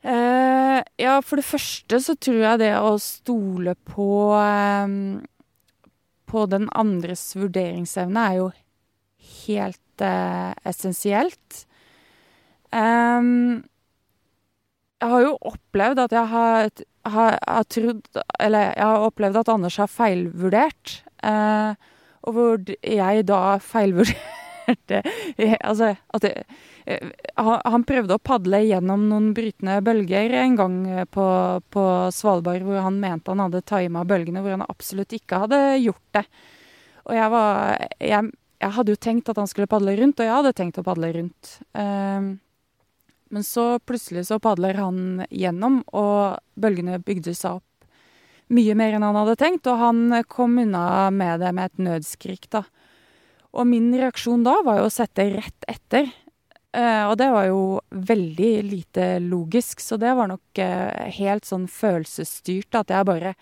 [0.04, 4.96] Eh, ja, for det første så tror jeg det å stole på eh,
[6.34, 8.48] på den andres vurderingsevne er jo
[9.44, 11.60] helt eh, essensielt.
[12.74, 13.62] Um,
[14.98, 16.70] jeg har jo opplevd at jeg har,
[17.04, 18.06] har, har, trodd
[18.40, 21.00] Eller jeg har opplevd at Anders har feilvurdert.
[21.24, 21.90] Eh,
[22.24, 25.02] og hvor jeg da feilvurderte
[25.68, 26.32] Altså at det,
[26.88, 30.78] eh, han prøvde å padle gjennom noen brytende bølger en gang
[31.12, 31.26] på,
[31.68, 31.84] på
[32.16, 36.24] Svalbard hvor han mente han hadde tima bølgene, hvor han absolutt ikke hadde gjort det.
[37.04, 40.36] Og jeg var jeg, jeg, hadde jo tenkt at han skulle padle rundt, og jeg
[40.38, 41.58] hadde tenkt å padle rundt.
[41.76, 42.30] Um,
[43.32, 47.70] men så plutselig så padler han gjennom, og bølgene bygde seg opp
[48.52, 52.48] mye mer enn han hadde tenkt, og han kom unna med det med et nødskrik,
[52.52, 52.64] da.
[53.54, 56.10] Og min reaksjon da var jo å sette rett etter.
[56.74, 57.58] Uh, og det var jo
[57.94, 63.36] veldig lite logisk, så det var nok uh, helt sånn følelsesstyrt at jeg bare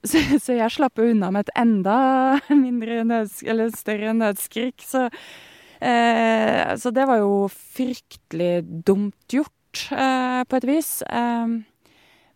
[0.08, 1.96] så, så, jeg slapp unna med et enda
[2.64, 4.82] mindre nødsk eller større nødskrik.
[4.82, 5.49] Så Eh,
[5.80, 11.02] så det var jo fryktelig dumt gjort, eh, på et vis.
[11.02, 11.46] Eh,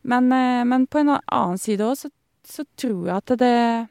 [0.02, 2.10] men, eh, men, på en annen side òg så,
[2.44, 3.88] så, tror jeg at det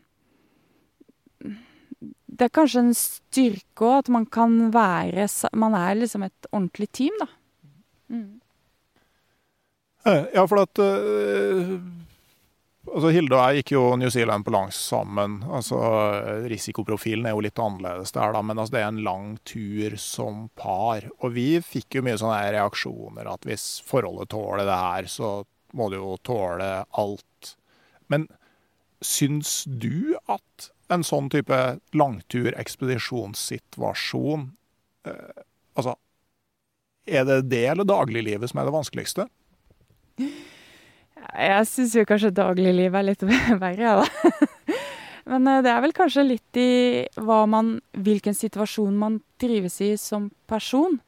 [2.34, 6.90] Det er kanskje en styrke òg, at man kan være Man er liksom et ordentlig
[6.92, 7.28] team, da.
[8.10, 8.40] Mm.
[10.06, 11.80] Eh, ja, for at uh
[12.94, 15.40] Altså, Hilde og jeg gikk jo New Zealand på langs sammen.
[15.50, 15.80] Altså,
[16.50, 20.44] Risikoprofilen er jo litt annerledes der, da, men altså, det er en lang tur som
[20.60, 21.08] par.
[21.24, 25.34] Og vi fikk jo mye sånne reaksjoner at hvis forholdet tåler det her, så
[25.74, 26.70] må det jo tåle
[27.02, 27.56] alt.
[28.14, 28.28] Men
[29.02, 31.60] syns du at en sånn type
[31.98, 34.52] langtur, ekspedisjonssituasjon
[35.10, 35.42] eh,
[35.74, 35.96] Altså,
[37.10, 39.24] er det det eller dagliglivet som er det vanskeligste?
[41.34, 43.24] Jeg syns jo kanskje dagliglivet er litt
[43.64, 44.34] verre, da.
[45.30, 50.30] Men eh, det er vel kanskje litt i man, hvilken situasjon man trives i som
[50.50, 51.00] person.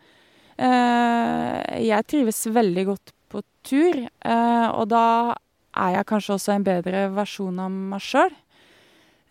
[0.56, 4.00] Eh, jeg trives veldig godt på tur.
[4.06, 5.36] Eh, og da
[5.76, 8.42] er jeg kanskje også en bedre versjon av meg sjøl.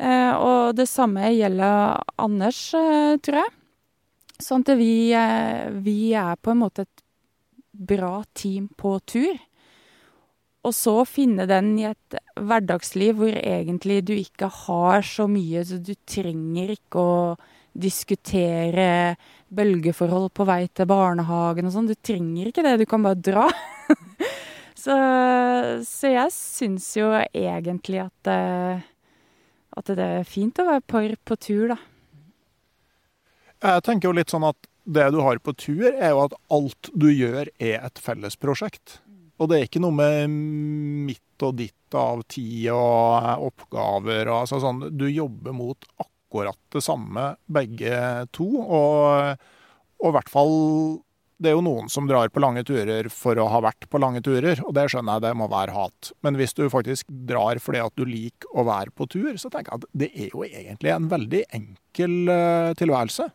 [0.05, 2.59] Og det samme gjelder Anders,
[3.25, 3.53] tror jeg.
[4.43, 5.15] Sånn at vi,
[5.87, 7.05] vi er på en måte et
[7.73, 9.39] bra team på tur.
[10.65, 15.77] Og så finne den i et hverdagsliv hvor egentlig du ikke har så mye, så
[15.77, 17.19] du trenger ikke å
[17.75, 19.17] diskutere
[19.55, 21.91] bølgeforhold på vei til barnehagen og sånn.
[21.91, 23.49] Du trenger ikke det, du kan bare dra.
[24.85, 24.97] så,
[25.85, 28.31] så, jeg syns jo egentlig at,
[29.75, 31.81] at det er fint å være par på tur, da.
[33.65, 36.91] Jeg tenker jo litt sånn at det du har på tur, er jo at alt
[36.93, 38.99] du gjør er et felles prosjekt.
[39.43, 40.35] Og det er ikke noe med
[41.09, 44.29] mitt og ditt av tid og oppgaver.
[44.31, 47.97] Og, altså sånn, du jobber mot akkurat det samme, begge
[48.35, 48.47] to.
[48.63, 49.43] Og,
[50.03, 50.55] og i hvert fall
[51.35, 54.23] Det er jo noen som drar på lange turer for å ha vært på lange
[54.25, 56.13] turer, og det skjønner jeg det må være hat.
[56.23, 59.75] Men hvis du faktisk drar fordi at du liker å være på tur, så tenker
[59.75, 63.27] jeg at det er jo egentlig en veldig enkel uh, tilværelse.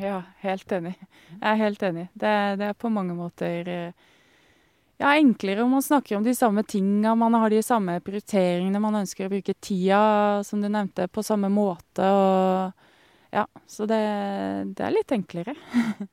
[0.00, 0.96] Ja, helt enig.
[1.36, 2.08] Jeg er helt enig.
[2.16, 4.08] Det, det er på mange måter uh,
[4.96, 9.02] ja, enklere om man snakker om de samme tinga, man har de samme prioriteringene, man
[9.02, 12.06] ønsker å bruke tida, som du nevnte, på samme måte.
[12.06, 14.00] Og ja, så det,
[14.78, 15.56] det er litt enklere.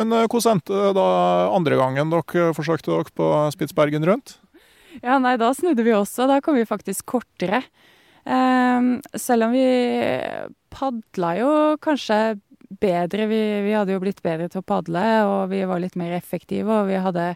[0.00, 1.08] Men eh, hvordan endte det da
[1.52, 4.38] andre gangen dere forsøkte dere på Spitsbergen rundt?
[5.00, 6.26] Ja, nei, da snudde vi også.
[6.28, 7.62] Da kom vi faktisk kortere.
[8.22, 9.66] Um, selv om vi
[10.70, 12.18] padla jo kanskje
[12.80, 13.26] bedre.
[13.30, 16.82] Vi, vi, hadde jo blitt bedre til å padle, og vi var litt mer effektive,
[16.82, 17.32] og vi hadde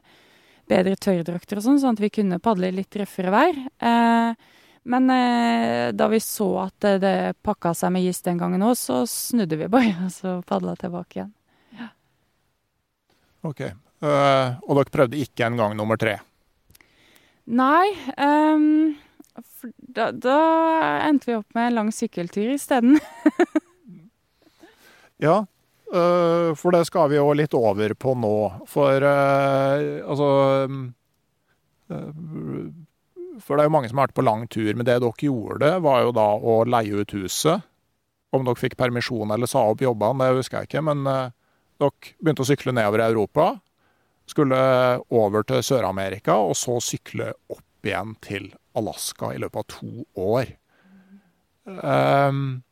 [0.67, 3.59] bedre tørrdrakter og sånn, sånn at vi kunne padle i litt røffere vær.
[3.79, 4.53] Eh,
[4.87, 8.77] men eh, da vi så at det, det pakka seg med is den gangen òg,
[8.79, 11.35] så snudde vi bare og så padla tilbake igjen.
[11.79, 11.91] Ja.
[13.47, 13.67] OK.
[14.05, 16.19] Uh, og dere prøvde ikke en gang nummer tre?
[17.47, 17.95] Nei.
[18.21, 18.97] Um,
[19.79, 20.39] da, da
[21.07, 22.99] endte vi opp med en lang sykkeltur isteden.
[25.23, 25.37] Ja,
[25.93, 28.37] øh, for det skal vi jo litt over på nå.
[28.69, 30.29] For øh, altså
[31.91, 32.69] øh,
[33.41, 35.73] For det er jo mange som har vært på lang tur, men det dere gjorde,
[35.85, 37.65] var jo da å leie ut huset.
[38.33, 40.85] Om dere fikk permisjon eller sa opp jobbene, det husker jeg ikke.
[40.89, 43.51] Men dere begynte å sykle nedover i Europa.
[44.27, 44.59] Skulle
[45.15, 50.57] over til Sør-Amerika, og så sykle opp igjen til Alaska i løpet av to år.
[51.67, 52.66] Um,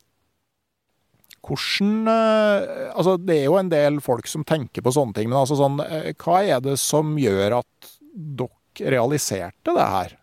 [1.45, 5.41] hvordan eh, Altså, det er jo en del folk som tenker på sånne ting, men
[5.41, 10.15] altså sånn eh, Hva er det som gjør at dere realiserte det her?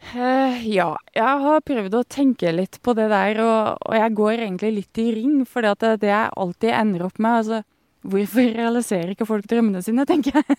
[0.00, 4.44] Uh, ja, jeg har prøvd å tenke litt på det der, og, og jeg går
[4.46, 5.34] egentlig litt i ring.
[5.46, 7.60] For det, det jeg alltid ender opp med altså,
[8.00, 10.58] Hvorfor realiserer ikke folk drømmene sine, tenker jeg.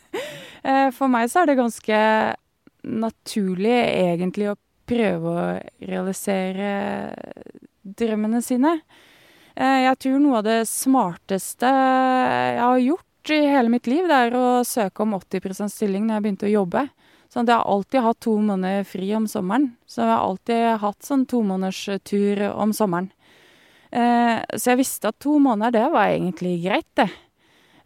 [0.61, 2.01] Uh, for meg så er det ganske
[2.85, 4.59] naturlig egentlig å
[4.91, 5.43] prøve å
[5.89, 6.71] realisere
[7.83, 8.77] drømmene sine.
[9.55, 14.17] Eh, jeg tror noe av det smarteste jeg har gjort i hele mitt liv, det
[14.17, 16.85] er å søke om 80% stilling når jeg begynte å jobbe.
[17.31, 19.69] Sånn at jeg har alltid hatt to måneder fri om sommeren.
[19.87, 23.11] Så jeg har alltid hatt sånn tomånederstur om sommeren.
[23.91, 27.07] Eh, så jeg visste at to måneder, det var egentlig greit, det.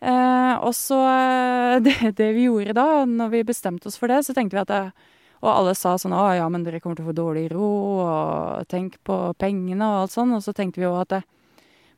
[0.01, 0.97] Eh, og så
[1.85, 4.73] det, det, vi gjorde da, når vi bestemte oss for det, så tenkte vi at
[4.73, 5.11] det,
[5.43, 8.67] og alle sa sånn 'Å ja, men dere kommer til å få dårlig råd', og
[8.67, 10.33] 'tenk på pengene', og alt sånn.
[10.33, 11.23] Og så tenkte vi jo at det,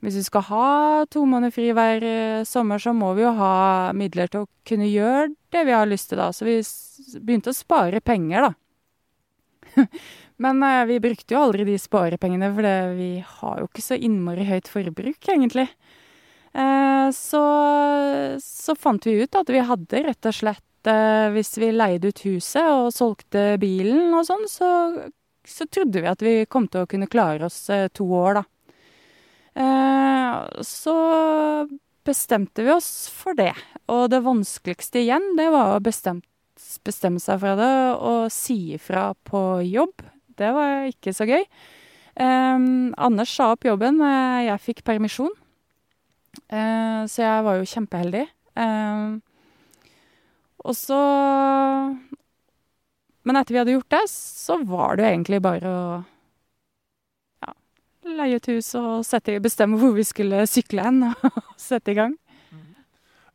[0.01, 3.91] hvis vi skal ha to måneder fri hver eh, sommer, så må vi jo ha
[3.93, 6.29] midler til å kunne gjøre det vi har lyst til, da.
[6.31, 6.61] Så vi
[7.19, 9.85] begynte å spare penger, da.
[10.43, 14.45] Men eh, vi brukte jo aldri de sparepengene, for vi har jo ikke så innmari
[14.45, 15.67] høyt forbruk, egentlig.
[16.53, 17.43] Eh, så,
[18.41, 22.21] så fant vi ut at vi hadde rett og slett Eh, hvis vi leide ut
[22.23, 24.69] huset og solgte bilen og sånn, så,
[25.43, 28.45] så, trodde vi at vi kom til å kunne klare oss eh, to år, da.
[29.57, 30.95] Eh, så
[32.07, 33.51] bestemte vi oss for det.
[33.91, 36.23] Og det vanskeligste igjen, det var å bestemme,
[36.87, 40.05] bestemme seg for det og si ifra på jobb.
[40.39, 41.43] Det var ikke så gøy.
[42.17, 43.99] Um, Anders sa opp jobben,
[44.45, 45.33] jeg fikk permisjon.
[46.47, 48.23] Så jeg var jo kjempeheldig.
[48.57, 49.17] Um,
[50.67, 50.99] og så
[53.27, 55.81] Men etter vi hadde gjort det, så var det jo egentlig bare å
[57.43, 57.51] ja,
[58.19, 62.15] leie et hus og sette, bestemme hvor vi skulle sykle hen, og sette i gang.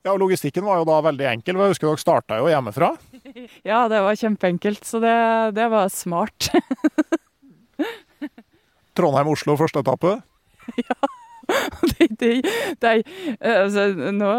[0.03, 1.61] Ja, og Logistikken var jo da veldig enkel.
[1.61, 2.93] Jeg husker dere starta jo hjemmefra.
[3.68, 5.14] Ja, det var kjempeenkelt, så det,
[5.55, 6.49] det var smart.
[8.99, 10.16] Trondheim-Oslo første etappe?
[10.80, 10.97] Ja.
[11.92, 12.32] Det, de,
[12.82, 12.92] de,
[13.38, 14.32] altså, nå,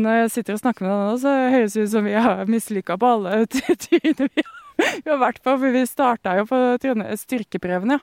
[0.00, 2.44] når jeg sitter og snakker med deg nå, så høres det ut som vi har
[2.50, 3.44] mislykka på alle
[3.86, 4.44] tyder vi,
[4.80, 5.54] vi, har vært på.
[5.54, 6.60] For vi starta jo på
[7.24, 8.02] styrkeprøven, ja.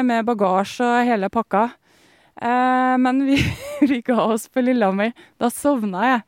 [0.00, 1.66] Med bagasje og hele pakka.
[2.40, 3.36] Men vi,
[3.90, 5.12] vi ga oss på Lillehammer.
[5.40, 6.22] Da sovna jeg.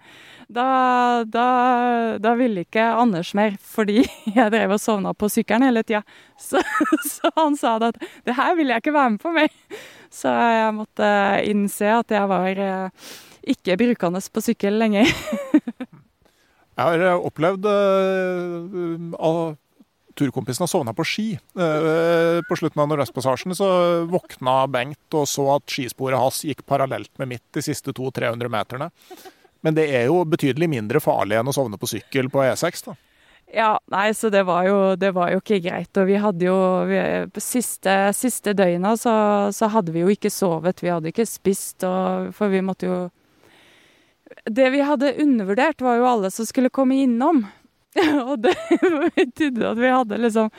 [0.50, 1.46] Da, da,
[2.18, 4.02] da, ville ikke Anders mer, fordi
[4.38, 6.02] jeg drev og sovna på sykkelen hele tida.
[6.40, 6.58] Så,
[7.12, 9.54] så, han sa at det her vil jeg ikke være med på mer.
[10.10, 11.06] Så jeg måtte
[11.46, 13.14] innse at jeg var eh,
[13.54, 15.06] ikke brukende på sykkel lenger.
[16.80, 19.50] jeg har eh, opplevd uh,
[20.18, 21.28] turkompisen har sovna på ski.
[21.54, 23.68] På slutten av Nordøstpassasjen så
[24.10, 28.90] våkna Bengt og så at skisporet hans gikk parallelt med mitt de siste 200-300 meterne.
[29.60, 32.96] Men det er jo betydelig mindre farlig enn å sovne på sykkel på E6, da.
[33.52, 35.90] Ja, nei, så det var jo, det var jo ikke greit.
[35.98, 37.00] Og vi hadde jo vi,
[37.42, 39.14] Siste, siste døgna så,
[39.54, 40.82] så, hadde vi jo ikke sovet.
[40.84, 43.00] Vi hadde ikke spist, og, for vi måtte jo
[44.46, 47.42] Det vi hadde undervurdert, var jo alle som skulle komme innom.
[48.28, 48.54] og det
[49.18, 50.52] betydde at vi hadde liksom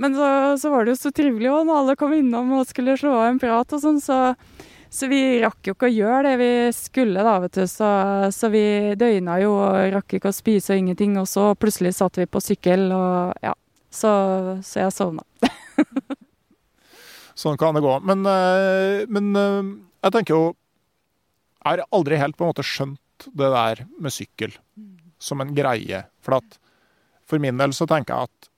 [0.00, 2.96] Men så, så var det jo så trivelig òg, når alle kom innom og skulle
[2.96, 4.22] slå av en prat og sånn, så
[4.92, 7.62] så vi rakk jo ikke å gjøre det vi skulle, da, vet du.
[7.70, 7.88] Så,
[8.34, 11.14] så vi døgna jo og rakk ikke å spise og ingenting.
[11.16, 13.54] Og så plutselig satt vi på sykkel, og ja.
[13.92, 14.10] Så,
[14.64, 15.24] så jeg sovna.
[17.42, 17.94] sånn kan det gå.
[18.04, 19.72] Men, eh, men, eh,
[20.04, 20.44] jeg tenker jo
[21.62, 24.56] Jeg har aldri helt på en måte skjønt det der med sykkel
[25.22, 26.04] som en greie.
[26.20, 26.56] For at
[27.28, 28.48] for min del så tenker jeg at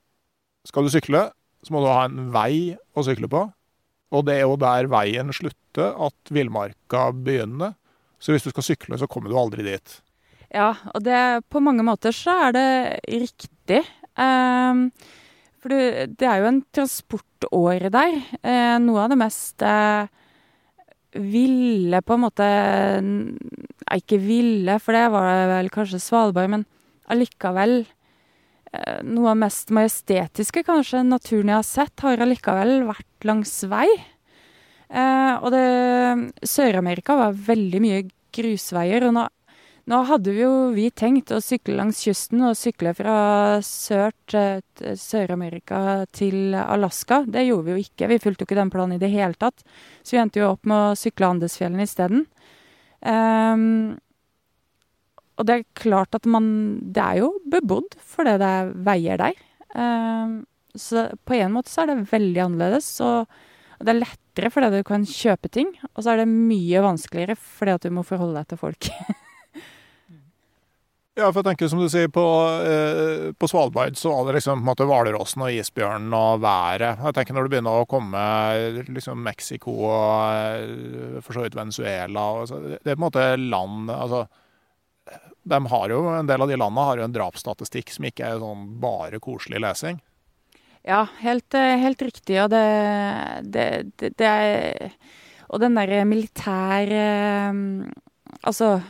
[0.65, 1.27] skal du sykle,
[1.63, 3.43] så må du ha en vei å sykle på.
[4.13, 7.75] Og det er jo der veien slutter, at villmarka begynner.
[8.21, 9.99] Så hvis du skal sykle, så kommer du aldri dit.
[10.53, 12.67] Ja, og det, på mange måter så er det
[13.09, 13.81] riktig.
[14.15, 14.87] Um,
[15.59, 18.19] for det er jo en transportåre der.
[18.45, 20.05] Uh, noe av det mest uh,
[21.15, 22.47] ville på en måte
[23.85, 26.63] Nei, ikke ville, for det var vel kanskje Svalbard, men
[27.11, 27.83] allikevel
[29.05, 33.87] Noe av mest majestetiske kanskje naturen jeg har sett, har allikevel vært langs vei.
[34.89, 38.03] Eh, og det Sør-Amerika var veldig mye
[38.35, 39.23] grusveier, og nå,
[39.91, 43.17] nå, hadde vi jo vi tenkt å sykle langs kysten og sykle fra
[43.65, 44.13] sør
[45.01, 47.23] Sør-Amerika til Alaska.
[47.27, 49.65] Det gjorde vi jo ikke, vi fulgte jo ikke den planen i det hele tatt.
[50.03, 52.25] Så vi endte jo opp med å sykle Andesfjellene isteden.
[53.05, 53.97] Um,
[55.35, 56.45] og det er klart at man
[56.95, 59.41] Det er jo bebodd fordi det er veier der.
[59.75, 62.87] Um, så på en måte så er det veldig annerledes.
[63.03, 67.37] Og det er lettere fordi du kan kjøpe ting, og så er det mye vanskeligere
[67.39, 68.89] fordi at du må forholde deg til folk.
[71.19, 72.23] ja, for jeg tenker som du sier, på,
[72.63, 77.03] eh, på Svalbard så var det liksom Hvalrossen og isbjørnen og været.
[77.03, 78.23] Jeg tenker når du begynner å komme
[78.87, 83.29] liksom Mexico og eh, for så vidt Venezuela og så, Det er på en måte
[83.43, 84.25] land altså
[85.45, 88.41] de har jo, En del av de landene har jo en drapsstatistikk som ikke er
[88.41, 90.01] sånn bare koselig lesing.
[90.85, 92.39] Ja, helt, eh, helt riktig.
[92.43, 92.65] Og det,
[93.41, 93.67] det,
[93.97, 94.91] det, det er
[95.49, 97.61] Og den derre militær eh,
[98.45, 98.81] Altså,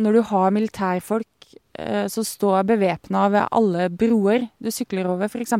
[0.00, 5.54] når du har militærfolk eh, som står bevæpna ved alle broer du sykler over, f.eks.,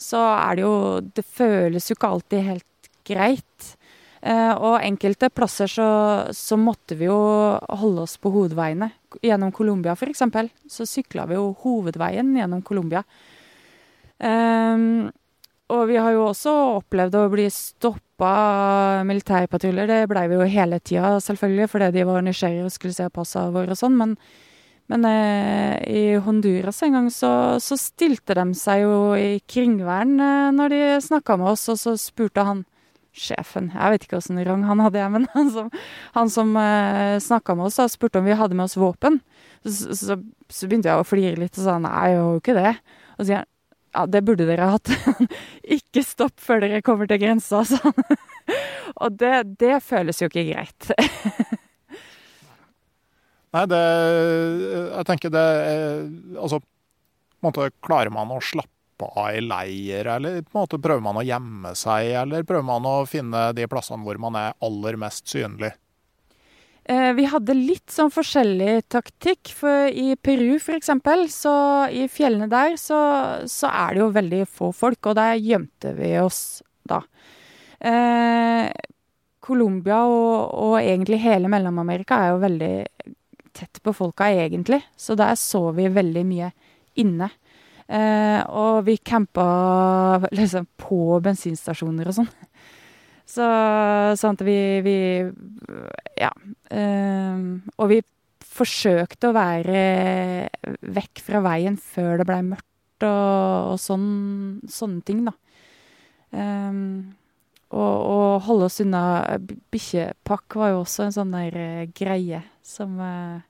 [0.00, 3.74] så er det jo Det føles jo ikke alltid helt greit.
[4.24, 5.86] Og enkelte plasser så,
[6.32, 7.16] så måtte vi jo
[7.76, 8.88] holde oss på hovedveiene.
[9.20, 10.22] Gjennom Colombia, f.eks.,
[10.72, 13.02] så sykla vi jo hovedveien gjennom Colombia.
[14.16, 15.10] Um,
[15.72, 19.88] og vi har jo også opplevd å bli stoppa av militærpatruljer.
[19.88, 23.46] Det blei vi jo hele tida, selvfølgelig, fordi de var nysgjerrige og skulle se passa
[23.54, 23.96] våre og sånn.
[23.96, 24.12] Men,
[24.92, 27.32] men eh, i Honduras en gang så,
[27.64, 31.96] så, stilte de seg jo i kringvern eh, når de snakka med oss, og så
[32.00, 32.62] spurte han
[33.14, 35.70] sjefen Jeg vet ikke åssen rang han hadde, men han som,
[36.16, 39.20] han som eh, snakka med oss, da, spurte om vi hadde med oss våpen.
[39.64, 40.18] Så, så,
[40.50, 42.72] så begynte jeg å flire litt og sa nei, jeg har jo ikke det.
[43.14, 43.50] Og så sier han
[43.94, 44.90] ja, det burde dere hatt.
[45.76, 47.94] ikke stopp før dere kommer til grensa, sånn.
[48.98, 50.90] Og det, det, føles jo ikke greit.
[53.54, 55.44] Nei, det Jeg tenker det
[56.34, 60.78] Altså, på en måte klarer man å slappe av i leir, eller på en måte
[60.82, 64.54] prøver man å gjemme seg, eller prøver man å finne de plassene hvor man er
[64.64, 65.72] aller mest synlig?
[66.84, 69.54] Eh, vi hadde litt sånn forskjellig taktikk.
[69.56, 70.90] For i Peru f.eks.,
[71.32, 71.54] så
[71.88, 72.98] i fjellene der, så,
[73.48, 77.00] så, er det jo veldig få folk, og der gjemte vi oss da.
[77.80, 78.68] Eh,
[79.44, 82.74] Colombia og, og, egentlig hele Mellom-Amerika er jo veldig
[83.56, 84.82] tett på folka, egentlig.
[84.96, 86.52] Så der så vi veldig mye
[87.00, 87.30] inne.
[87.84, 89.44] Eh, og vi campa
[90.32, 92.30] liksom på bensinstasjoner og sånn.
[93.28, 93.44] Så
[94.20, 94.98] sånn at vi, vi
[96.20, 96.30] Ja.
[96.70, 98.02] Um, og vi
[98.54, 99.80] forsøkte å være
[100.94, 105.34] vekk fra veien før det blei mørkt og, og sånn, sånne ting, da.
[106.34, 107.14] Um,
[107.74, 109.02] og, og holde oss unna
[109.74, 113.42] bikkjepakk var jo også en sånn der greie som uh,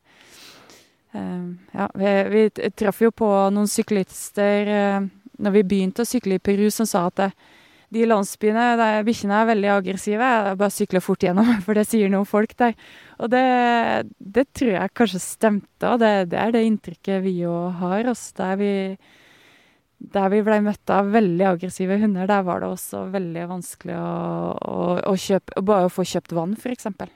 [1.14, 5.04] Ja, vi, vi traff jo på noen syklister uh,
[5.38, 7.28] når vi begynte å sykle i Peru, som sa at
[7.94, 12.28] de landsbyene der bikkjene er veldig aggressive, bare sykle fort gjennom, for det sier noen
[12.28, 12.76] folk der.
[13.22, 13.44] Og det,
[14.18, 18.02] det tror jeg kanskje stemte, og det, det er det inntrykket vi jo har.
[18.10, 18.72] Altså, der vi,
[20.14, 24.14] der vi blei møtt av veldig aggressive hunder, der var det også veldig vanskelig å,
[24.54, 24.78] å,
[25.12, 27.12] å kjøpe Bare å få kjøpt vann, eksempel.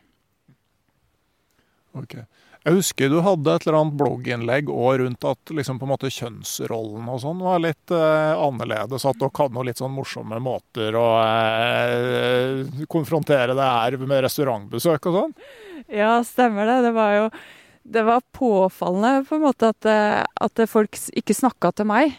[1.98, 2.22] Okay.
[2.68, 6.10] Jeg husker du hadde et eller annet blogginnlegg og rundt at liksom på en måte
[6.12, 9.06] kjønnsrollen og sånn var litt eh, annerledes.
[9.08, 15.08] At dere hadde noen litt sånn morsomme måter å eh, konfrontere det her med restaurantbesøk
[15.08, 15.32] og sånn?
[15.88, 16.82] Ja, stemmer det.
[16.90, 17.24] Det var jo
[17.88, 22.18] det var påfallende på en måte at, eh, at folk ikke snakka til meg.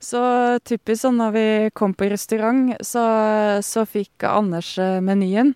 [0.00, 0.20] Så
[0.64, 1.46] typisk sånn når vi
[1.76, 3.04] kom på restaurant, så,
[3.60, 5.52] så fikk Anders eh, menyen.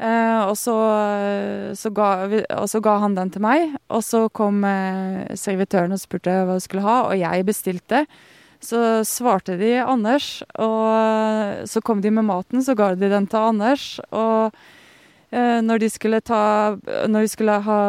[0.00, 0.74] Eh, og, så,
[1.76, 2.08] så ga,
[2.56, 6.56] og, så, ga, han den til meg, og så kom eh, servitøren og spurte hva
[6.56, 8.06] hun skulle ha, og jeg bestilte.
[8.64, 13.40] Så svarte de Anders, og så kom de med maten, så ga de den til
[13.52, 13.84] Anders.
[14.08, 14.56] Og
[15.32, 16.76] eh, når de skulle ta
[17.08, 17.80] Når de skulle ha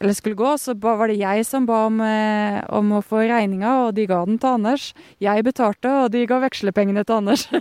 [0.00, 3.86] Eller skulle gå, så var det jeg som ba om, eh, om å få regninga,
[3.86, 4.92] og de ga den til Anders.
[5.20, 7.48] Jeg betalte, og de ga vekslepengene til Anders.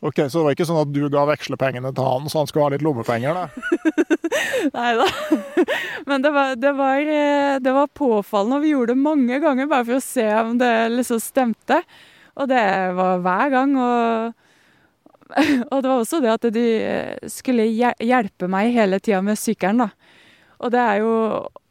[0.00, 2.68] Ok, Så det var ikke sånn at du ga vekslepengene til han, så han skulle
[2.68, 3.48] ha litt lommepenger, da?
[4.76, 5.06] Nei da.
[6.06, 9.70] Men det var, det, var, eh, det var, påfallende, og vi gjorde det mange ganger
[9.70, 11.80] bare for å se om det liksom stemte.
[12.38, 12.62] Og det
[12.94, 13.74] var hver gang.
[13.74, 14.30] Og,
[15.72, 19.82] og det var også det at de eh, skulle hjelpe meg hele tida med sykkelen,
[19.82, 19.90] da.
[20.62, 21.14] Og det er jo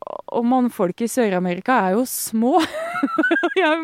[0.07, 2.57] Og mannfolk i Sør-Amerika er jo små.
[3.57, 3.81] Jeg er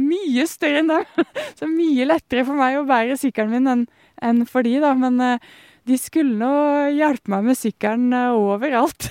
[0.00, 1.26] mye større enn dem.
[1.58, 3.86] Så mye lettere for meg å bære sykkelen min enn
[4.24, 4.94] en for de, da.
[4.98, 5.54] Men uh,
[5.88, 6.52] de skulle nå
[6.96, 9.10] hjelpe meg med sykkelen uh, overalt.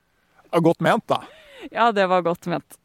[0.66, 1.22] godt ment, da.
[1.68, 2.78] Ja, det var godt ment.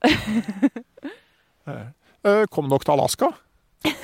[1.70, 3.32] uh, kom dere til Alaska?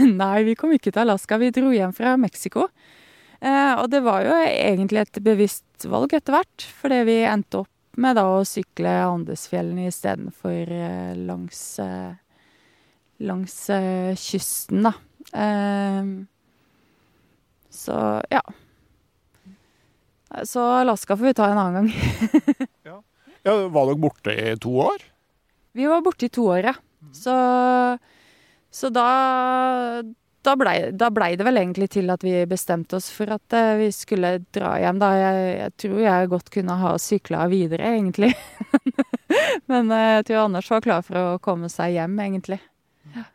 [0.02, 1.40] Nei, vi kom ikke til Alaska.
[1.42, 2.70] Vi dro hjem fra Mexico.
[3.38, 8.18] og det var jo egentlig et bevisst valg etter hvert, fordi vi endte opp med
[8.18, 12.14] da å sykle Andesfjellene istedenfor eh, langs, eh,
[13.26, 14.94] langs eh, kysten, da.
[15.34, 16.28] Ehm,
[17.74, 17.98] så
[18.32, 18.42] ja.
[20.44, 21.92] Så Alaska får vi ta en annen gang.
[22.90, 23.00] ja.
[23.48, 23.56] ja.
[23.68, 25.06] Var dere borte i to år?
[25.78, 26.76] Vi var borte i to år, ja.
[27.16, 27.34] Så,
[28.74, 29.08] så da
[30.48, 30.78] da blei
[31.14, 34.78] ble det vel egentlig til at vi bestemte oss for at uh, vi skulle dra
[34.82, 35.12] hjem, da.
[35.20, 38.32] Jeg, jeg tror jeg godt kunne ha sykla videre, egentlig.
[39.72, 42.62] Men uh, jeg tror Anders var klar for å komme seg hjem, egentlig.
[43.16, 43.28] Ja.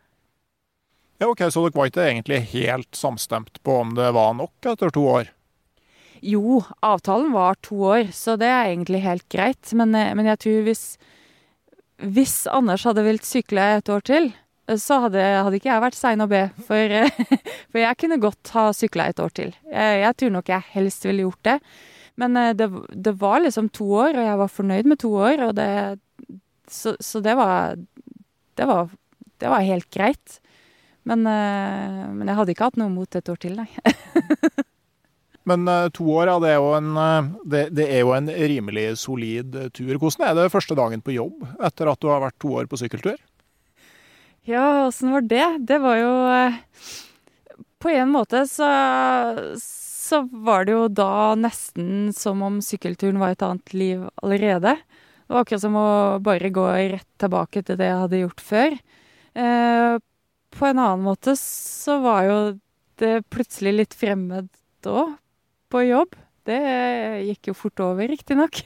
[1.21, 4.93] ja, OK, så dere var ikke egentlig helt samstemt på om det var nok etter
[4.93, 5.31] to år?
[6.23, 9.75] Jo, avtalen var to år, så det er egentlig helt greit.
[9.77, 10.85] Men, uh, men jeg tror hvis,
[12.01, 14.33] hvis Anders hadde villet sykle et år til,
[14.79, 16.45] så hadde, hadde, ikke jeg vært sein å be.
[16.67, 16.93] For,
[17.71, 19.51] for, jeg kunne godt ha sykla et år til.
[19.67, 21.57] Jeg, jeg, tror nok jeg helst ville gjort det.
[22.21, 25.43] Men eh, det, det, var liksom to år, og jeg var fornøyd med to år.
[25.57, 25.67] Det,
[26.71, 27.75] så, så det, var,
[28.59, 28.93] det var
[29.41, 30.39] Det var helt greit.
[31.03, 33.67] Men, eh, men jeg hadde ikke hatt noe mot et år til, nei.
[35.43, 39.97] Men to år, ja, det er, en, det, det er, jo en, rimelig solid tur.
[39.99, 42.79] Hvordan er det første dagen på jobb etter at du har vært to år på
[42.79, 43.17] sykkeltur?
[44.43, 45.57] Ja, åssen var det?
[45.59, 46.55] Det var jo eh,
[47.79, 48.67] På en måte så,
[49.59, 54.75] så var det jo da nesten som om sykkelturen var et annet liv allerede.
[54.75, 55.87] Det var akkurat som å
[56.23, 58.77] bare gå rett tilbake til det jeg hadde gjort før.
[59.39, 59.95] Eh,
[60.53, 62.37] på en annen måte så var jo
[62.99, 64.51] det plutselig litt fremmed
[64.83, 65.15] òg,
[65.71, 66.19] på jobb.
[66.43, 66.59] Det
[67.29, 68.59] gikk jo fort over, riktignok.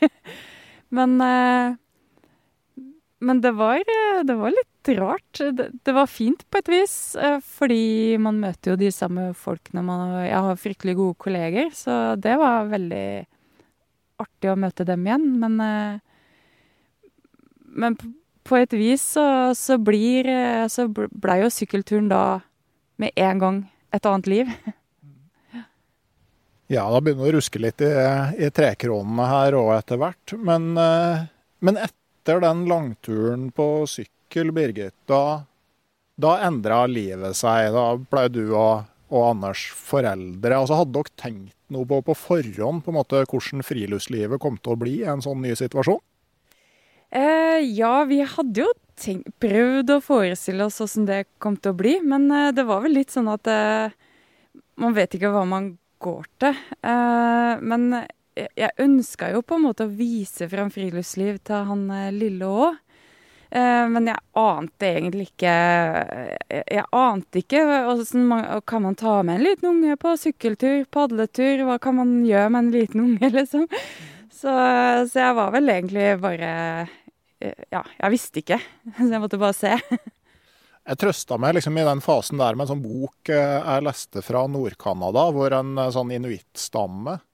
[0.97, 1.77] Men eh,
[3.19, 5.39] men det var, eh, det var litt rart.
[5.39, 9.81] Det, det, var fint på et vis, eh, fordi man møter jo de samme folkene.
[9.85, 13.07] Man, jeg har fryktelig gode kolleger, så det var veldig
[14.21, 15.27] artig å møte dem igjen.
[15.41, 15.97] Men, eh,
[17.73, 17.97] men
[18.47, 20.29] på et vis så, så blir
[20.71, 22.39] Så blei jo sykkelturen da
[22.97, 23.57] med en gang
[23.93, 24.57] et annet liv.
[26.67, 27.87] Ja, da begynner du å ruske litt i,
[28.43, 30.33] i trekronene her òg etter hvert.
[30.35, 31.96] Men, men etter
[32.27, 35.45] etter den langturen på sykkel, Birgit, da,
[36.19, 37.69] Da endra livet seg.
[37.71, 40.57] Da ble du og, og Anders foreldre.
[40.57, 44.73] Altså, hadde dere tenkt noe på på forhånd på en måte hvordan friluftslivet kom til
[44.73, 46.01] å bli i en sånn ny situasjon?
[47.15, 48.67] Eh, ja, vi hadde jo
[48.99, 52.83] tenkt, prøvd å forestille oss åssen det kom til å bli, men eh, det var
[52.83, 53.95] vel litt sånn at eh,
[54.81, 56.59] man vet ikke hva man går til.
[56.81, 58.01] Eh, men
[58.37, 62.77] jeg, ønska jo på en måte å vise fram friluftsliv til han eh, lille òg.
[63.49, 65.51] Eh, men jeg ante egentlig ikke
[66.51, 71.63] Jeg, ante ikke hvordan man Kan ta med en liten unge på sykkeltur, padletur?
[71.69, 73.63] Hva kan man gjøre med en liten unge, liksom?
[74.27, 74.51] Så,
[75.07, 76.51] så jeg var vel egentlig bare
[77.71, 78.59] Ja, jeg visste ikke.
[78.97, 79.77] Så jeg måtte bare se.
[80.87, 84.21] Jeg trøsta meg liksom i den fasen der med en sånn bok eh, jeg leste
[84.23, 87.26] fra Nord-Canada, hvor en eh, sånn inuittstamme eh,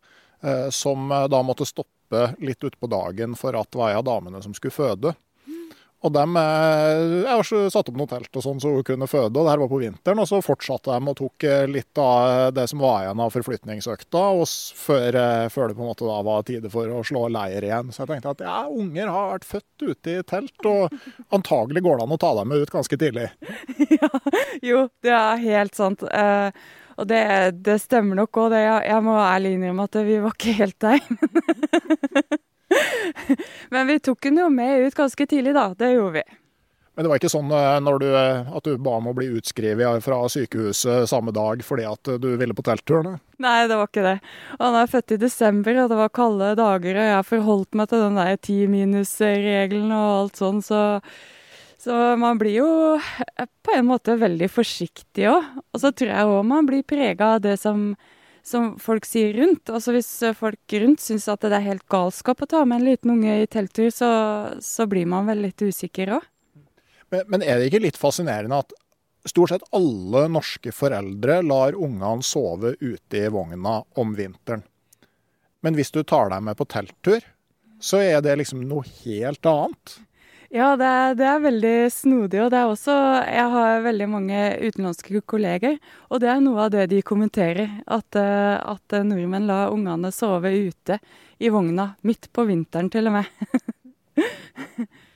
[0.75, 4.55] som da måtte stoppe litt utpå dagen for at det var ei av damene som
[4.57, 5.13] skulle føde.
[6.03, 9.45] Og dem Jeg har satt opp noe telt og sånn så hun kunne føde, og
[9.45, 10.19] det her var på vinteren.
[10.19, 14.43] Og så fortsatte de og tok litt av det som var igjen av forflytningsøkta, og
[14.83, 15.19] før,
[15.53, 17.93] før, det på en måte da var tide for å slå leir igjen.
[17.95, 21.99] Så jeg tenkte at ja, unger har vært født ute i telt, og antagelig går
[21.99, 23.29] det an å ta dem ut ganske tidlig.
[24.01, 24.11] ja,
[24.73, 26.03] jo, det er helt sant.
[26.03, 26.65] Eh,
[26.97, 27.23] og det,
[27.65, 28.61] det, stemmer nok òg, det.
[28.65, 30.99] Jeg, jeg må ærlig innrømme at vi var ikke helt der.
[33.73, 35.69] Men vi tok den jo med ut ganske tidlig, da.
[35.77, 36.25] Det gjorde vi.
[36.93, 41.09] Men det var ikke sånn du, at du ba om å bli utskrevet fra sykehuset
[41.09, 43.17] samme dag fordi at du ville på teltturen?
[43.41, 44.17] Nei, det var ikke det.
[44.59, 48.03] Han er født i desember, og det var kalde dager, og jeg forholdt meg til
[48.05, 50.83] den der ti minus-regelen og alt sånn, så,
[51.83, 52.67] så man blir jo
[53.65, 55.47] på en måte veldig forsiktig òg.
[55.75, 57.91] Og så tror jeg òg man blir prega av det som
[58.43, 59.71] som folk sier rundt.
[59.71, 63.15] Altså Hvis folk rundt syns at det er helt galskap å ta med en liten
[63.15, 64.09] unge i telttur, så,
[64.59, 66.29] så blir man vel litt usikker òg.
[67.13, 68.75] Men, men, er det ikke litt fascinerende at
[69.29, 74.65] stort sett alle norske foreldre lar ungene sove ute i vogna om vinteren?
[75.63, 77.23] Men hvis du tar dem med på telttur,
[77.79, 79.95] så er det liksom noe helt annet.
[80.53, 82.37] Ja, det er, det er, veldig snodig.
[82.43, 82.93] Og det er også
[83.25, 85.79] Jeg har veldig mange utenlandske kolleger,
[86.13, 87.79] og det er noe av det de kommenterer.
[87.89, 90.99] At, eh, at nordmenn lar ungene sove ute
[91.41, 93.25] i vogna midt på vinteren, til og med.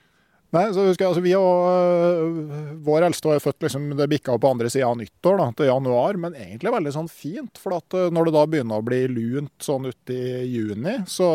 [0.55, 4.37] Nei, så husker jeg, altså vi og øh, Vår eldste var født liksom, det bikka
[4.39, 6.19] på andre sida av nyttår, da, til januar.
[6.23, 7.59] Men egentlig veldig sånn fint.
[7.59, 11.27] For at øh, når det da begynner å bli lunt sånn uti juni, så,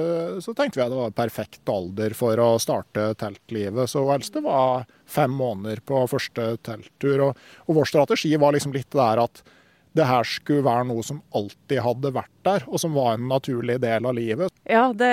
[0.00, 3.86] øh, så, tenkte vi at det var perfekt alder for å starte teltlivet.
[3.92, 7.28] Så hun eldste var fem måneder på første telttur.
[7.28, 9.44] Og, og vår strategi var liksom litt det der at
[9.96, 13.78] det her skulle være noe som alltid hadde vært der, og som var en naturlig
[13.82, 14.52] del av livet.
[14.68, 15.08] Ja, det,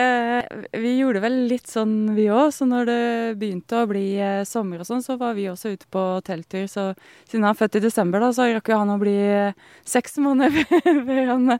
[0.75, 2.51] vi gjorde vel litt sånn vi òg.
[2.53, 3.05] Så når det
[3.41, 6.67] begynte å bli eh, sommer og sånn, så var vi også ute på telttur.
[6.69, 6.89] Så
[7.29, 9.57] siden han er født i desember, da, så rakk jo han å bli eh,
[9.88, 10.69] seks måneder
[11.09, 11.57] før han,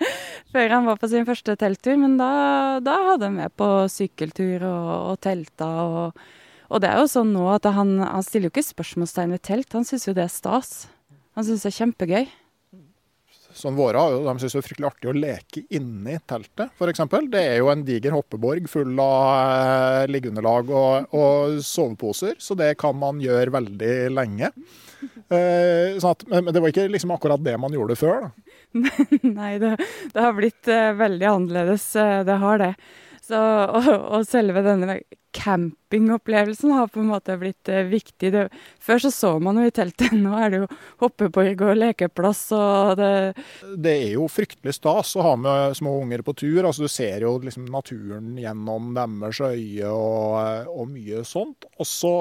[0.54, 1.98] før han var på sin første telttur.
[2.04, 2.32] Men da,
[2.84, 5.74] da hadde han med på sykkeltur og, og telta.
[5.88, 6.24] og
[6.74, 9.76] og det er jo sånn nå at han, han stiller jo ikke spørsmålstegn ved telt,
[9.76, 10.88] han syns jo det er stas.
[11.38, 12.24] Han syns det er kjempegøy
[13.54, 17.04] som våre har, de syns det er fryktelig artig å leke inni teltet, f.eks.
[17.32, 22.74] Det er jo en diger hoppeborg full av eh, liggeunderlag og, og, soveposer, så det
[22.82, 24.52] kan man gjøre veldig lenge.
[25.04, 28.54] Eh, sånn at, men det var ikke liksom akkurat det man gjorde før, da.
[29.38, 29.76] Nei, det,
[30.14, 31.86] det, har blitt uh, veldig annerledes.
[31.94, 32.72] Uh, det har det.
[33.24, 34.98] Så, og, og, selve denne
[35.34, 38.32] campingopplevelsen har på en måte blitt eh, viktig.
[38.36, 38.42] Det,
[38.84, 40.70] før så så man jo i teltet, nå er det jo
[41.06, 43.14] hoppeborg og lekeplass og det
[43.64, 46.66] Det er jo fryktelig stas å ha med små unger på tur.
[46.66, 51.70] altså Du ser jo liksom naturen gjennom deres øye og, og mye sånt.
[51.80, 52.16] Og så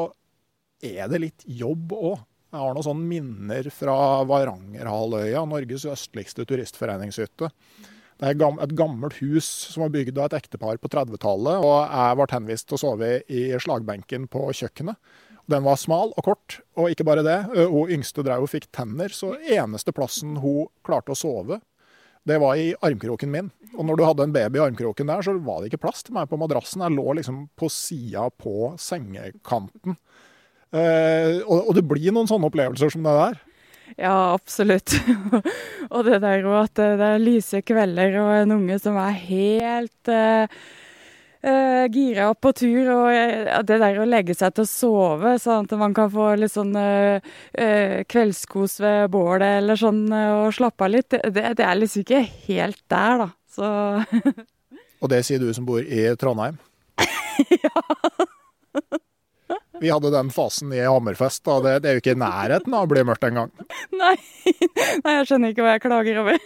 [0.83, 2.21] er det litt jobb òg.
[2.53, 3.97] Jeg har noen sånne minner fra
[4.29, 7.49] Varangerhalvøya, Norges østligste turistforeningshytte.
[8.23, 11.59] Det er et gammelt hus som var bygd av et ektepar på 30-tallet.
[11.59, 14.95] Og jeg ble henvist til å sove i slagbenken på kjøkkenet.
[15.51, 17.41] Den var smal og kort, og ikke bare det.
[17.51, 21.59] Hun yngste drev og fikk tenner, så eneste plassen hun klarte å sove,
[22.29, 23.49] det var i armkroken min.
[23.75, 26.15] Og når du hadde en baby i armkroken der, så var det ikke plass til
[26.15, 26.85] meg på madrassen.
[26.85, 29.97] Jeg lå liksom på sida på sengekanten.
[30.73, 33.41] Eh, og, det blir noen sånne opplevelser som det der.
[33.97, 34.95] Ja, absolutt.
[35.95, 40.11] og det der òg at det er lyse kvelder og en unge som er helt
[40.13, 40.47] uh,
[41.45, 42.91] uh, gira opp på tur.
[42.95, 46.33] Og uh, det der å legge seg til å sove, sånn at man kan få
[46.41, 46.73] litt sånn
[48.13, 52.83] kveldskos ved bålet eller sånn og slappe av litt, det, det er liksom ikke helt
[52.93, 53.31] der, da.
[53.53, 53.69] Så
[55.03, 56.61] Og det sier du som bor i Trondheim?
[57.65, 57.73] ja.
[59.81, 61.45] Vi hadde den fasen i Hammerfest.
[61.45, 61.61] Da.
[61.61, 63.53] Det, det er jo ikke i nærheten av å bli mørkt engang.
[64.03, 64.17] Nei.
[64.45, 66.41] Nei, jeg skjønner ikke hva jeg klager over.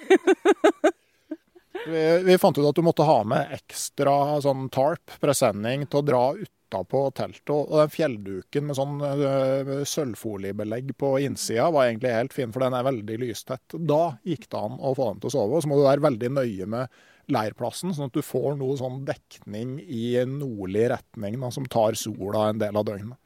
[1.86, 6.06] vi, vi, fant ut at du måtte ha med ekstra sånn tarp, presenning, til å
[6.06, 7.54] dra utapå teltet.
[7.56, 12.78] Og den fjellduken med sånn uh, sølvfoliebelegg på innsida var egentlig helt fin, for den
[12.78, 13.76] er veldig lystett.
[13.76, 15.58] Da gikk det an å få dem til å sove.
[15.58, 19.02] Og så må du være veldig nøye med leirplassen, sånn at du får noe sånn
[19.06, 23.18] dekning i nordlig retning da, som tar sola en del av døgnet.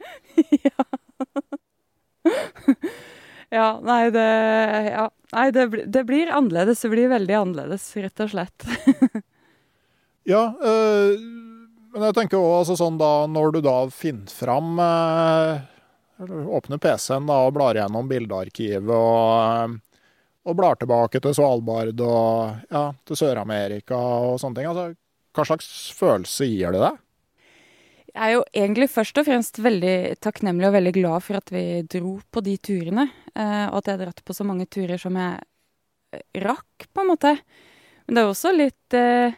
[0.65, 0.87] ja.
[3.57, 4.29] ja, nei, det,
[4.89, 5.05] ja.
[5.35, 6.81] nei det, det, blir annerledes.
[6.81, 8.67] Det blir veldig annerledes, rett og slett.
[10.33, 11.13] ja, øh,
[11.91, 15.67] men jeg tenker òg altså sånn da, når du da finner fram øh,
[16.21, 19.79] Åpner PC-en da og blar gjennom bildearkivet og
[20.41, 24.69] og blar tilbake til Svalbard og ja, til Sør-Amerika og sånne ting.
[24.71, 24.87] Altså,
[25.35, 26.99] hva slags følelse gir det deg?
[28.11, 31.63] Jeg er jo egentlig først og fremst veldig takknemlig og veldig glad for at vi
[31.87, 33.05] dro på de turene.
[33.31, 35.37] Eh, og at jeg dratt på så mange turer som jeg
[36.17, 37.37] eh, rakk, på en måte.
[38.03, 39.37] Men det er også litt eh,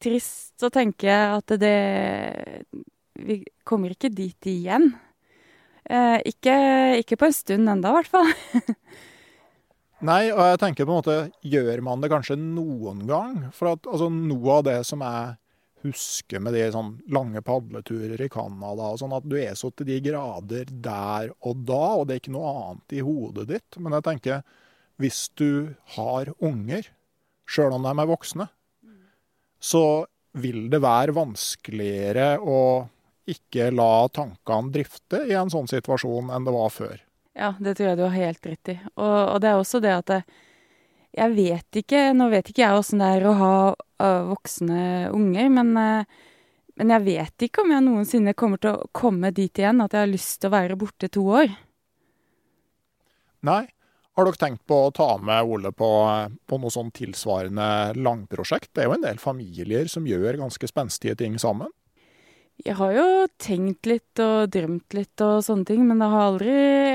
[0.00, 1.76] trist å tenke at det
[3.16, 4.94] Vi kommer ikke dit igjen.
[5.84, 6.56] Eh, ikke,
[7.02, 8.32] ikke på en stund enda, i hvert fall.
[10.04, 11.16] Nei, og jeg tenker på en måte
[11.46, 13.46] Gjør man det kanskje noen gang?
[13.56, 15.36] For at altså, noe av det som jeg
[15.86, 19.88] husker med de sånn lange padleturer i Canada og sånn, at du er så til
[19.88, 23.78] de grader der og da, og det er ikke noe annet i hodet ditt.
[23.78, 24.42] Men jeg tenker,
[25.00, 26.90] hvis du har unger,
[27.46, 28.48] sjøl om de er voksne,
[29.62, 29.86] så
[30.36, 32.58] vil det være vanskeligere å
[33.30, 37.05] ikke la tankene drifte i en sånn situasjon enn det var før.
[37.36, 38.76] Ja, det tror jeg du har helt rett i.
[38.96, 40.24] Og, og det er også det at jeg,
[41.16, 44.80] jeg vet ikke Nå vet ikke jeg åssen det er å ha uh, voksne
[45.12, 46.32] unger, men, uh,
[46.80, 50.06] men, jeg vet ikke om jeg noensinne kommer til å komme dit igjen at jeg
[50.06, 51.52] har lyst til å være borte to år.
[53.46, 53.64] Nei.
[54.16, 55.88] Har dere tenkt på å ta med Ole på,
[56.48, 58.70] på noe sånn tilsvarende langprosjekt?
[58.72, 61.68] Det er jo en del familier som gjør ganske spenstige ting sammen.
[62.64, 66.54] Jeg har jo tenkt litt og drømt litt og sånne ting, men det har aldri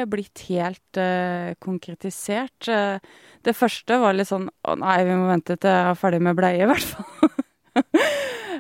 [0.10, 2.66] blitt helt uh, konkretisert.
[2.66, 2.98] Uh,
[3.46, 6.38] det første var litt sånn Å nei, vi må vente til jeg er ferdig med
[6.40, 7.30] bleie, i hvert fall.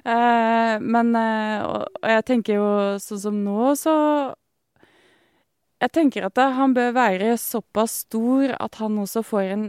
[0.05, 2.69] uh, men og, og, jeg tenker jo
[3.01, 3.95] sånn som nå, så
[5.81, 9.63] Jeg tenker at han bør være såpass stor at han også får en,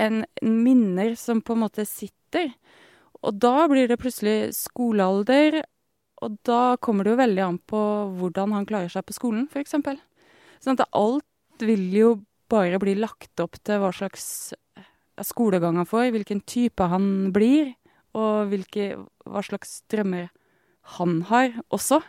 [0.00, 2.54] en, minner som på en måte sitter.
[3.20, 5.60] Og da blir det plutselig skolealder,
[6.20, 7.82] og da kommer det jo veldig an på
[8.20, 9.98] hvordan han klarer seg på skolen, eksempel.
[10.60, 12.14] Sånn at alt vil jo
[12.50, 14.52] bare bli lagt opp til hva slags
[15.26, 17.74] skolegang han får, hvilken type han blir,
[18.16, 18.92] og hvilke,
[19.28, 20.30] hva slags drømmer
[20.96, 22.00] han har også.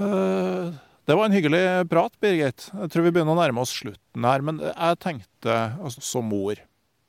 [0.00, 0.72] Uh,
[1.06, 2.68] det var en hyggelig prat, Birgit.
[2.72, 4.42] Jeg tror vi begynner å nærme oss slutten her.
[4.44, 6.58] Men jeg tenkte, altså, som mor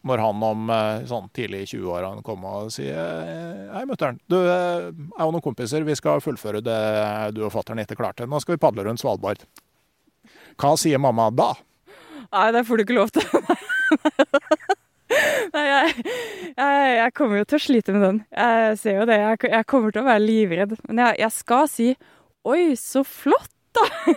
[0.05, 4.19] når han om eh, sånn tidlig i 20-årene kommer og sier eh, Hei, mutter'n.
[4.29, 6.81] Du, er jeg og noen kompiser vi skal fullføre det
[7.35, 8.27] du og fatter'n ikke klarte.
[8.29, 9.43] Nå skal vi padle rundt Svalbard.
[10.57, 11.53] Hva sier mamma da?
[12.27, 13.25] Nei, det får du ikke lov til.
[15.53, 15.91] Nei, jeg,
[16.57, 18.21] jeg, jeg, kommer jo til å slite med den.
[18.35, 19.19] Jeg ser jo det.
[19.21, 20.75] Jeg, jeg kommer til å være livredd.
[20.89, 21.93] Men jeg skal si
[22.47, 23.83] Oi, så flott, da!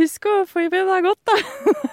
[0.00, 1.36] Husk å forberede deg godt, da.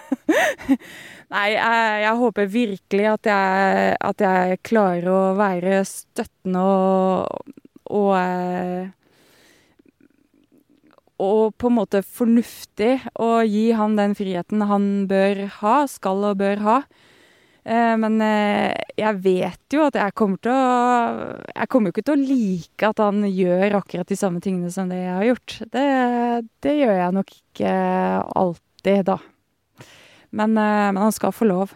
[1.34, 7.56] Nei, jeg, jeg, håper virkelig at jeg, at jeg, klarer å være støttende og,
[7.90, 8.94] og eh,
[11.24, 16.42] og på en måte fornuftig og gi han den friheten han bør ha, skal og
[16.42, 16.80] bør ha.
[17.66, 20.66] Eh, men eh, jeg vet jo at jeg kommer til å
[21.50, 24.92] Jeg kommer jo ikke til å like at han gjør akkurat de samme tingene som
[24.92, 25.56] det jeg har gjort.
[25.72, 25.86] Det,
[26.62, 27.72] det gjør jeg nok ikke
[28.44, 29.18] alltid, da.
[30.36, 31.72] Men, eh, men han skal få lov.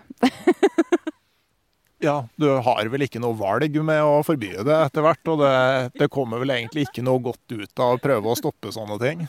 [2.07, 5.53] ja, du har vel ikke noe valg med å forby det etter hvert, og det,
[5.99, 9.23] det kommer vel egentlig ikke noe godt ut av å prøve å stoppe sånne ting?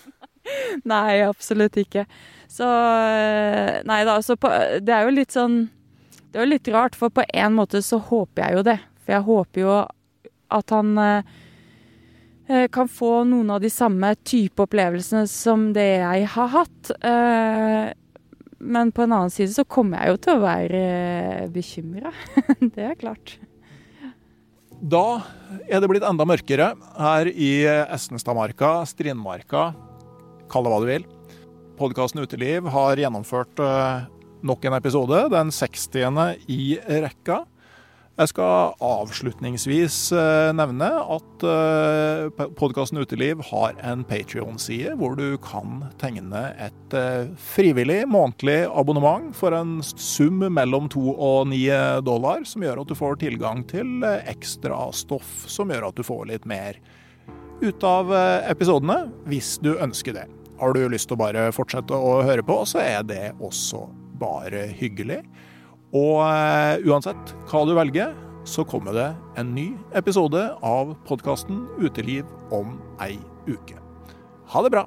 [0.91, 2.07] Nei, absolutt ikke.
[2.51, 4.51] Så eh, Nei da, så på,
[4.83, 5.61] det er jo litt sånn
[6.31, 8.79] Det er jo litt rart, for på en måte så håper jeg jo det.
[9.05, 9.77] For jeg håper jo
[10.51, 11.31] at han eh,
[12.51, 16.93] eh kan få noen av de samme type opplevelsene som det jeg har hatt.
[16.99, 17.93] Eh,
[18.61, 22.13] men på en annen side så kommer jeg jo til å være eh, bekymra.
[22.77, 23.39] det er klart.
[24.81, 25.21] Da
[25.69, 29.71] er det blitt enda mørkere her i Estenstadmarka, Strindmarka,
[30.53, 31.05] kall det hva du vil.
[31.81, 34.09] Podkasten Uteliv har gjennomført eh,
[34.45, 35.97] nok en episode, den 60.
[36.49, 37.43] i rekka.
[38.19, 45.87] Jeg skal avslutningsvis eh, nevne at eh, podkasten Uteliv har en Patrion-side hvor du kan
[46.01, 51.63] tegne et eh, frivillig månedlig abonnement for en sum mellom to og ni
[52.05, 56.27] dollar, som gjør at du får tilgang til ekstra stoff som gjør at du får
[56.33, 56.81] litt mer
[57.61, 58.11] ut av
[58.49, 60.27] episodene, hvis du ønsker det.
[60.61, 63.87] Har du lyst til å bare fortsette å høre på, så er det også
[64.21, 65.23] bare hyggelig.
[65.91, 68.15] Og uh, uansett hva du velger,
[68.47, 69.09] så kommer det
[69.41, 73.19] en ny episode av podkasten Uteliv om ei
[73.51, 73.79] uke.
[74.55, 74.87] Ha det bra!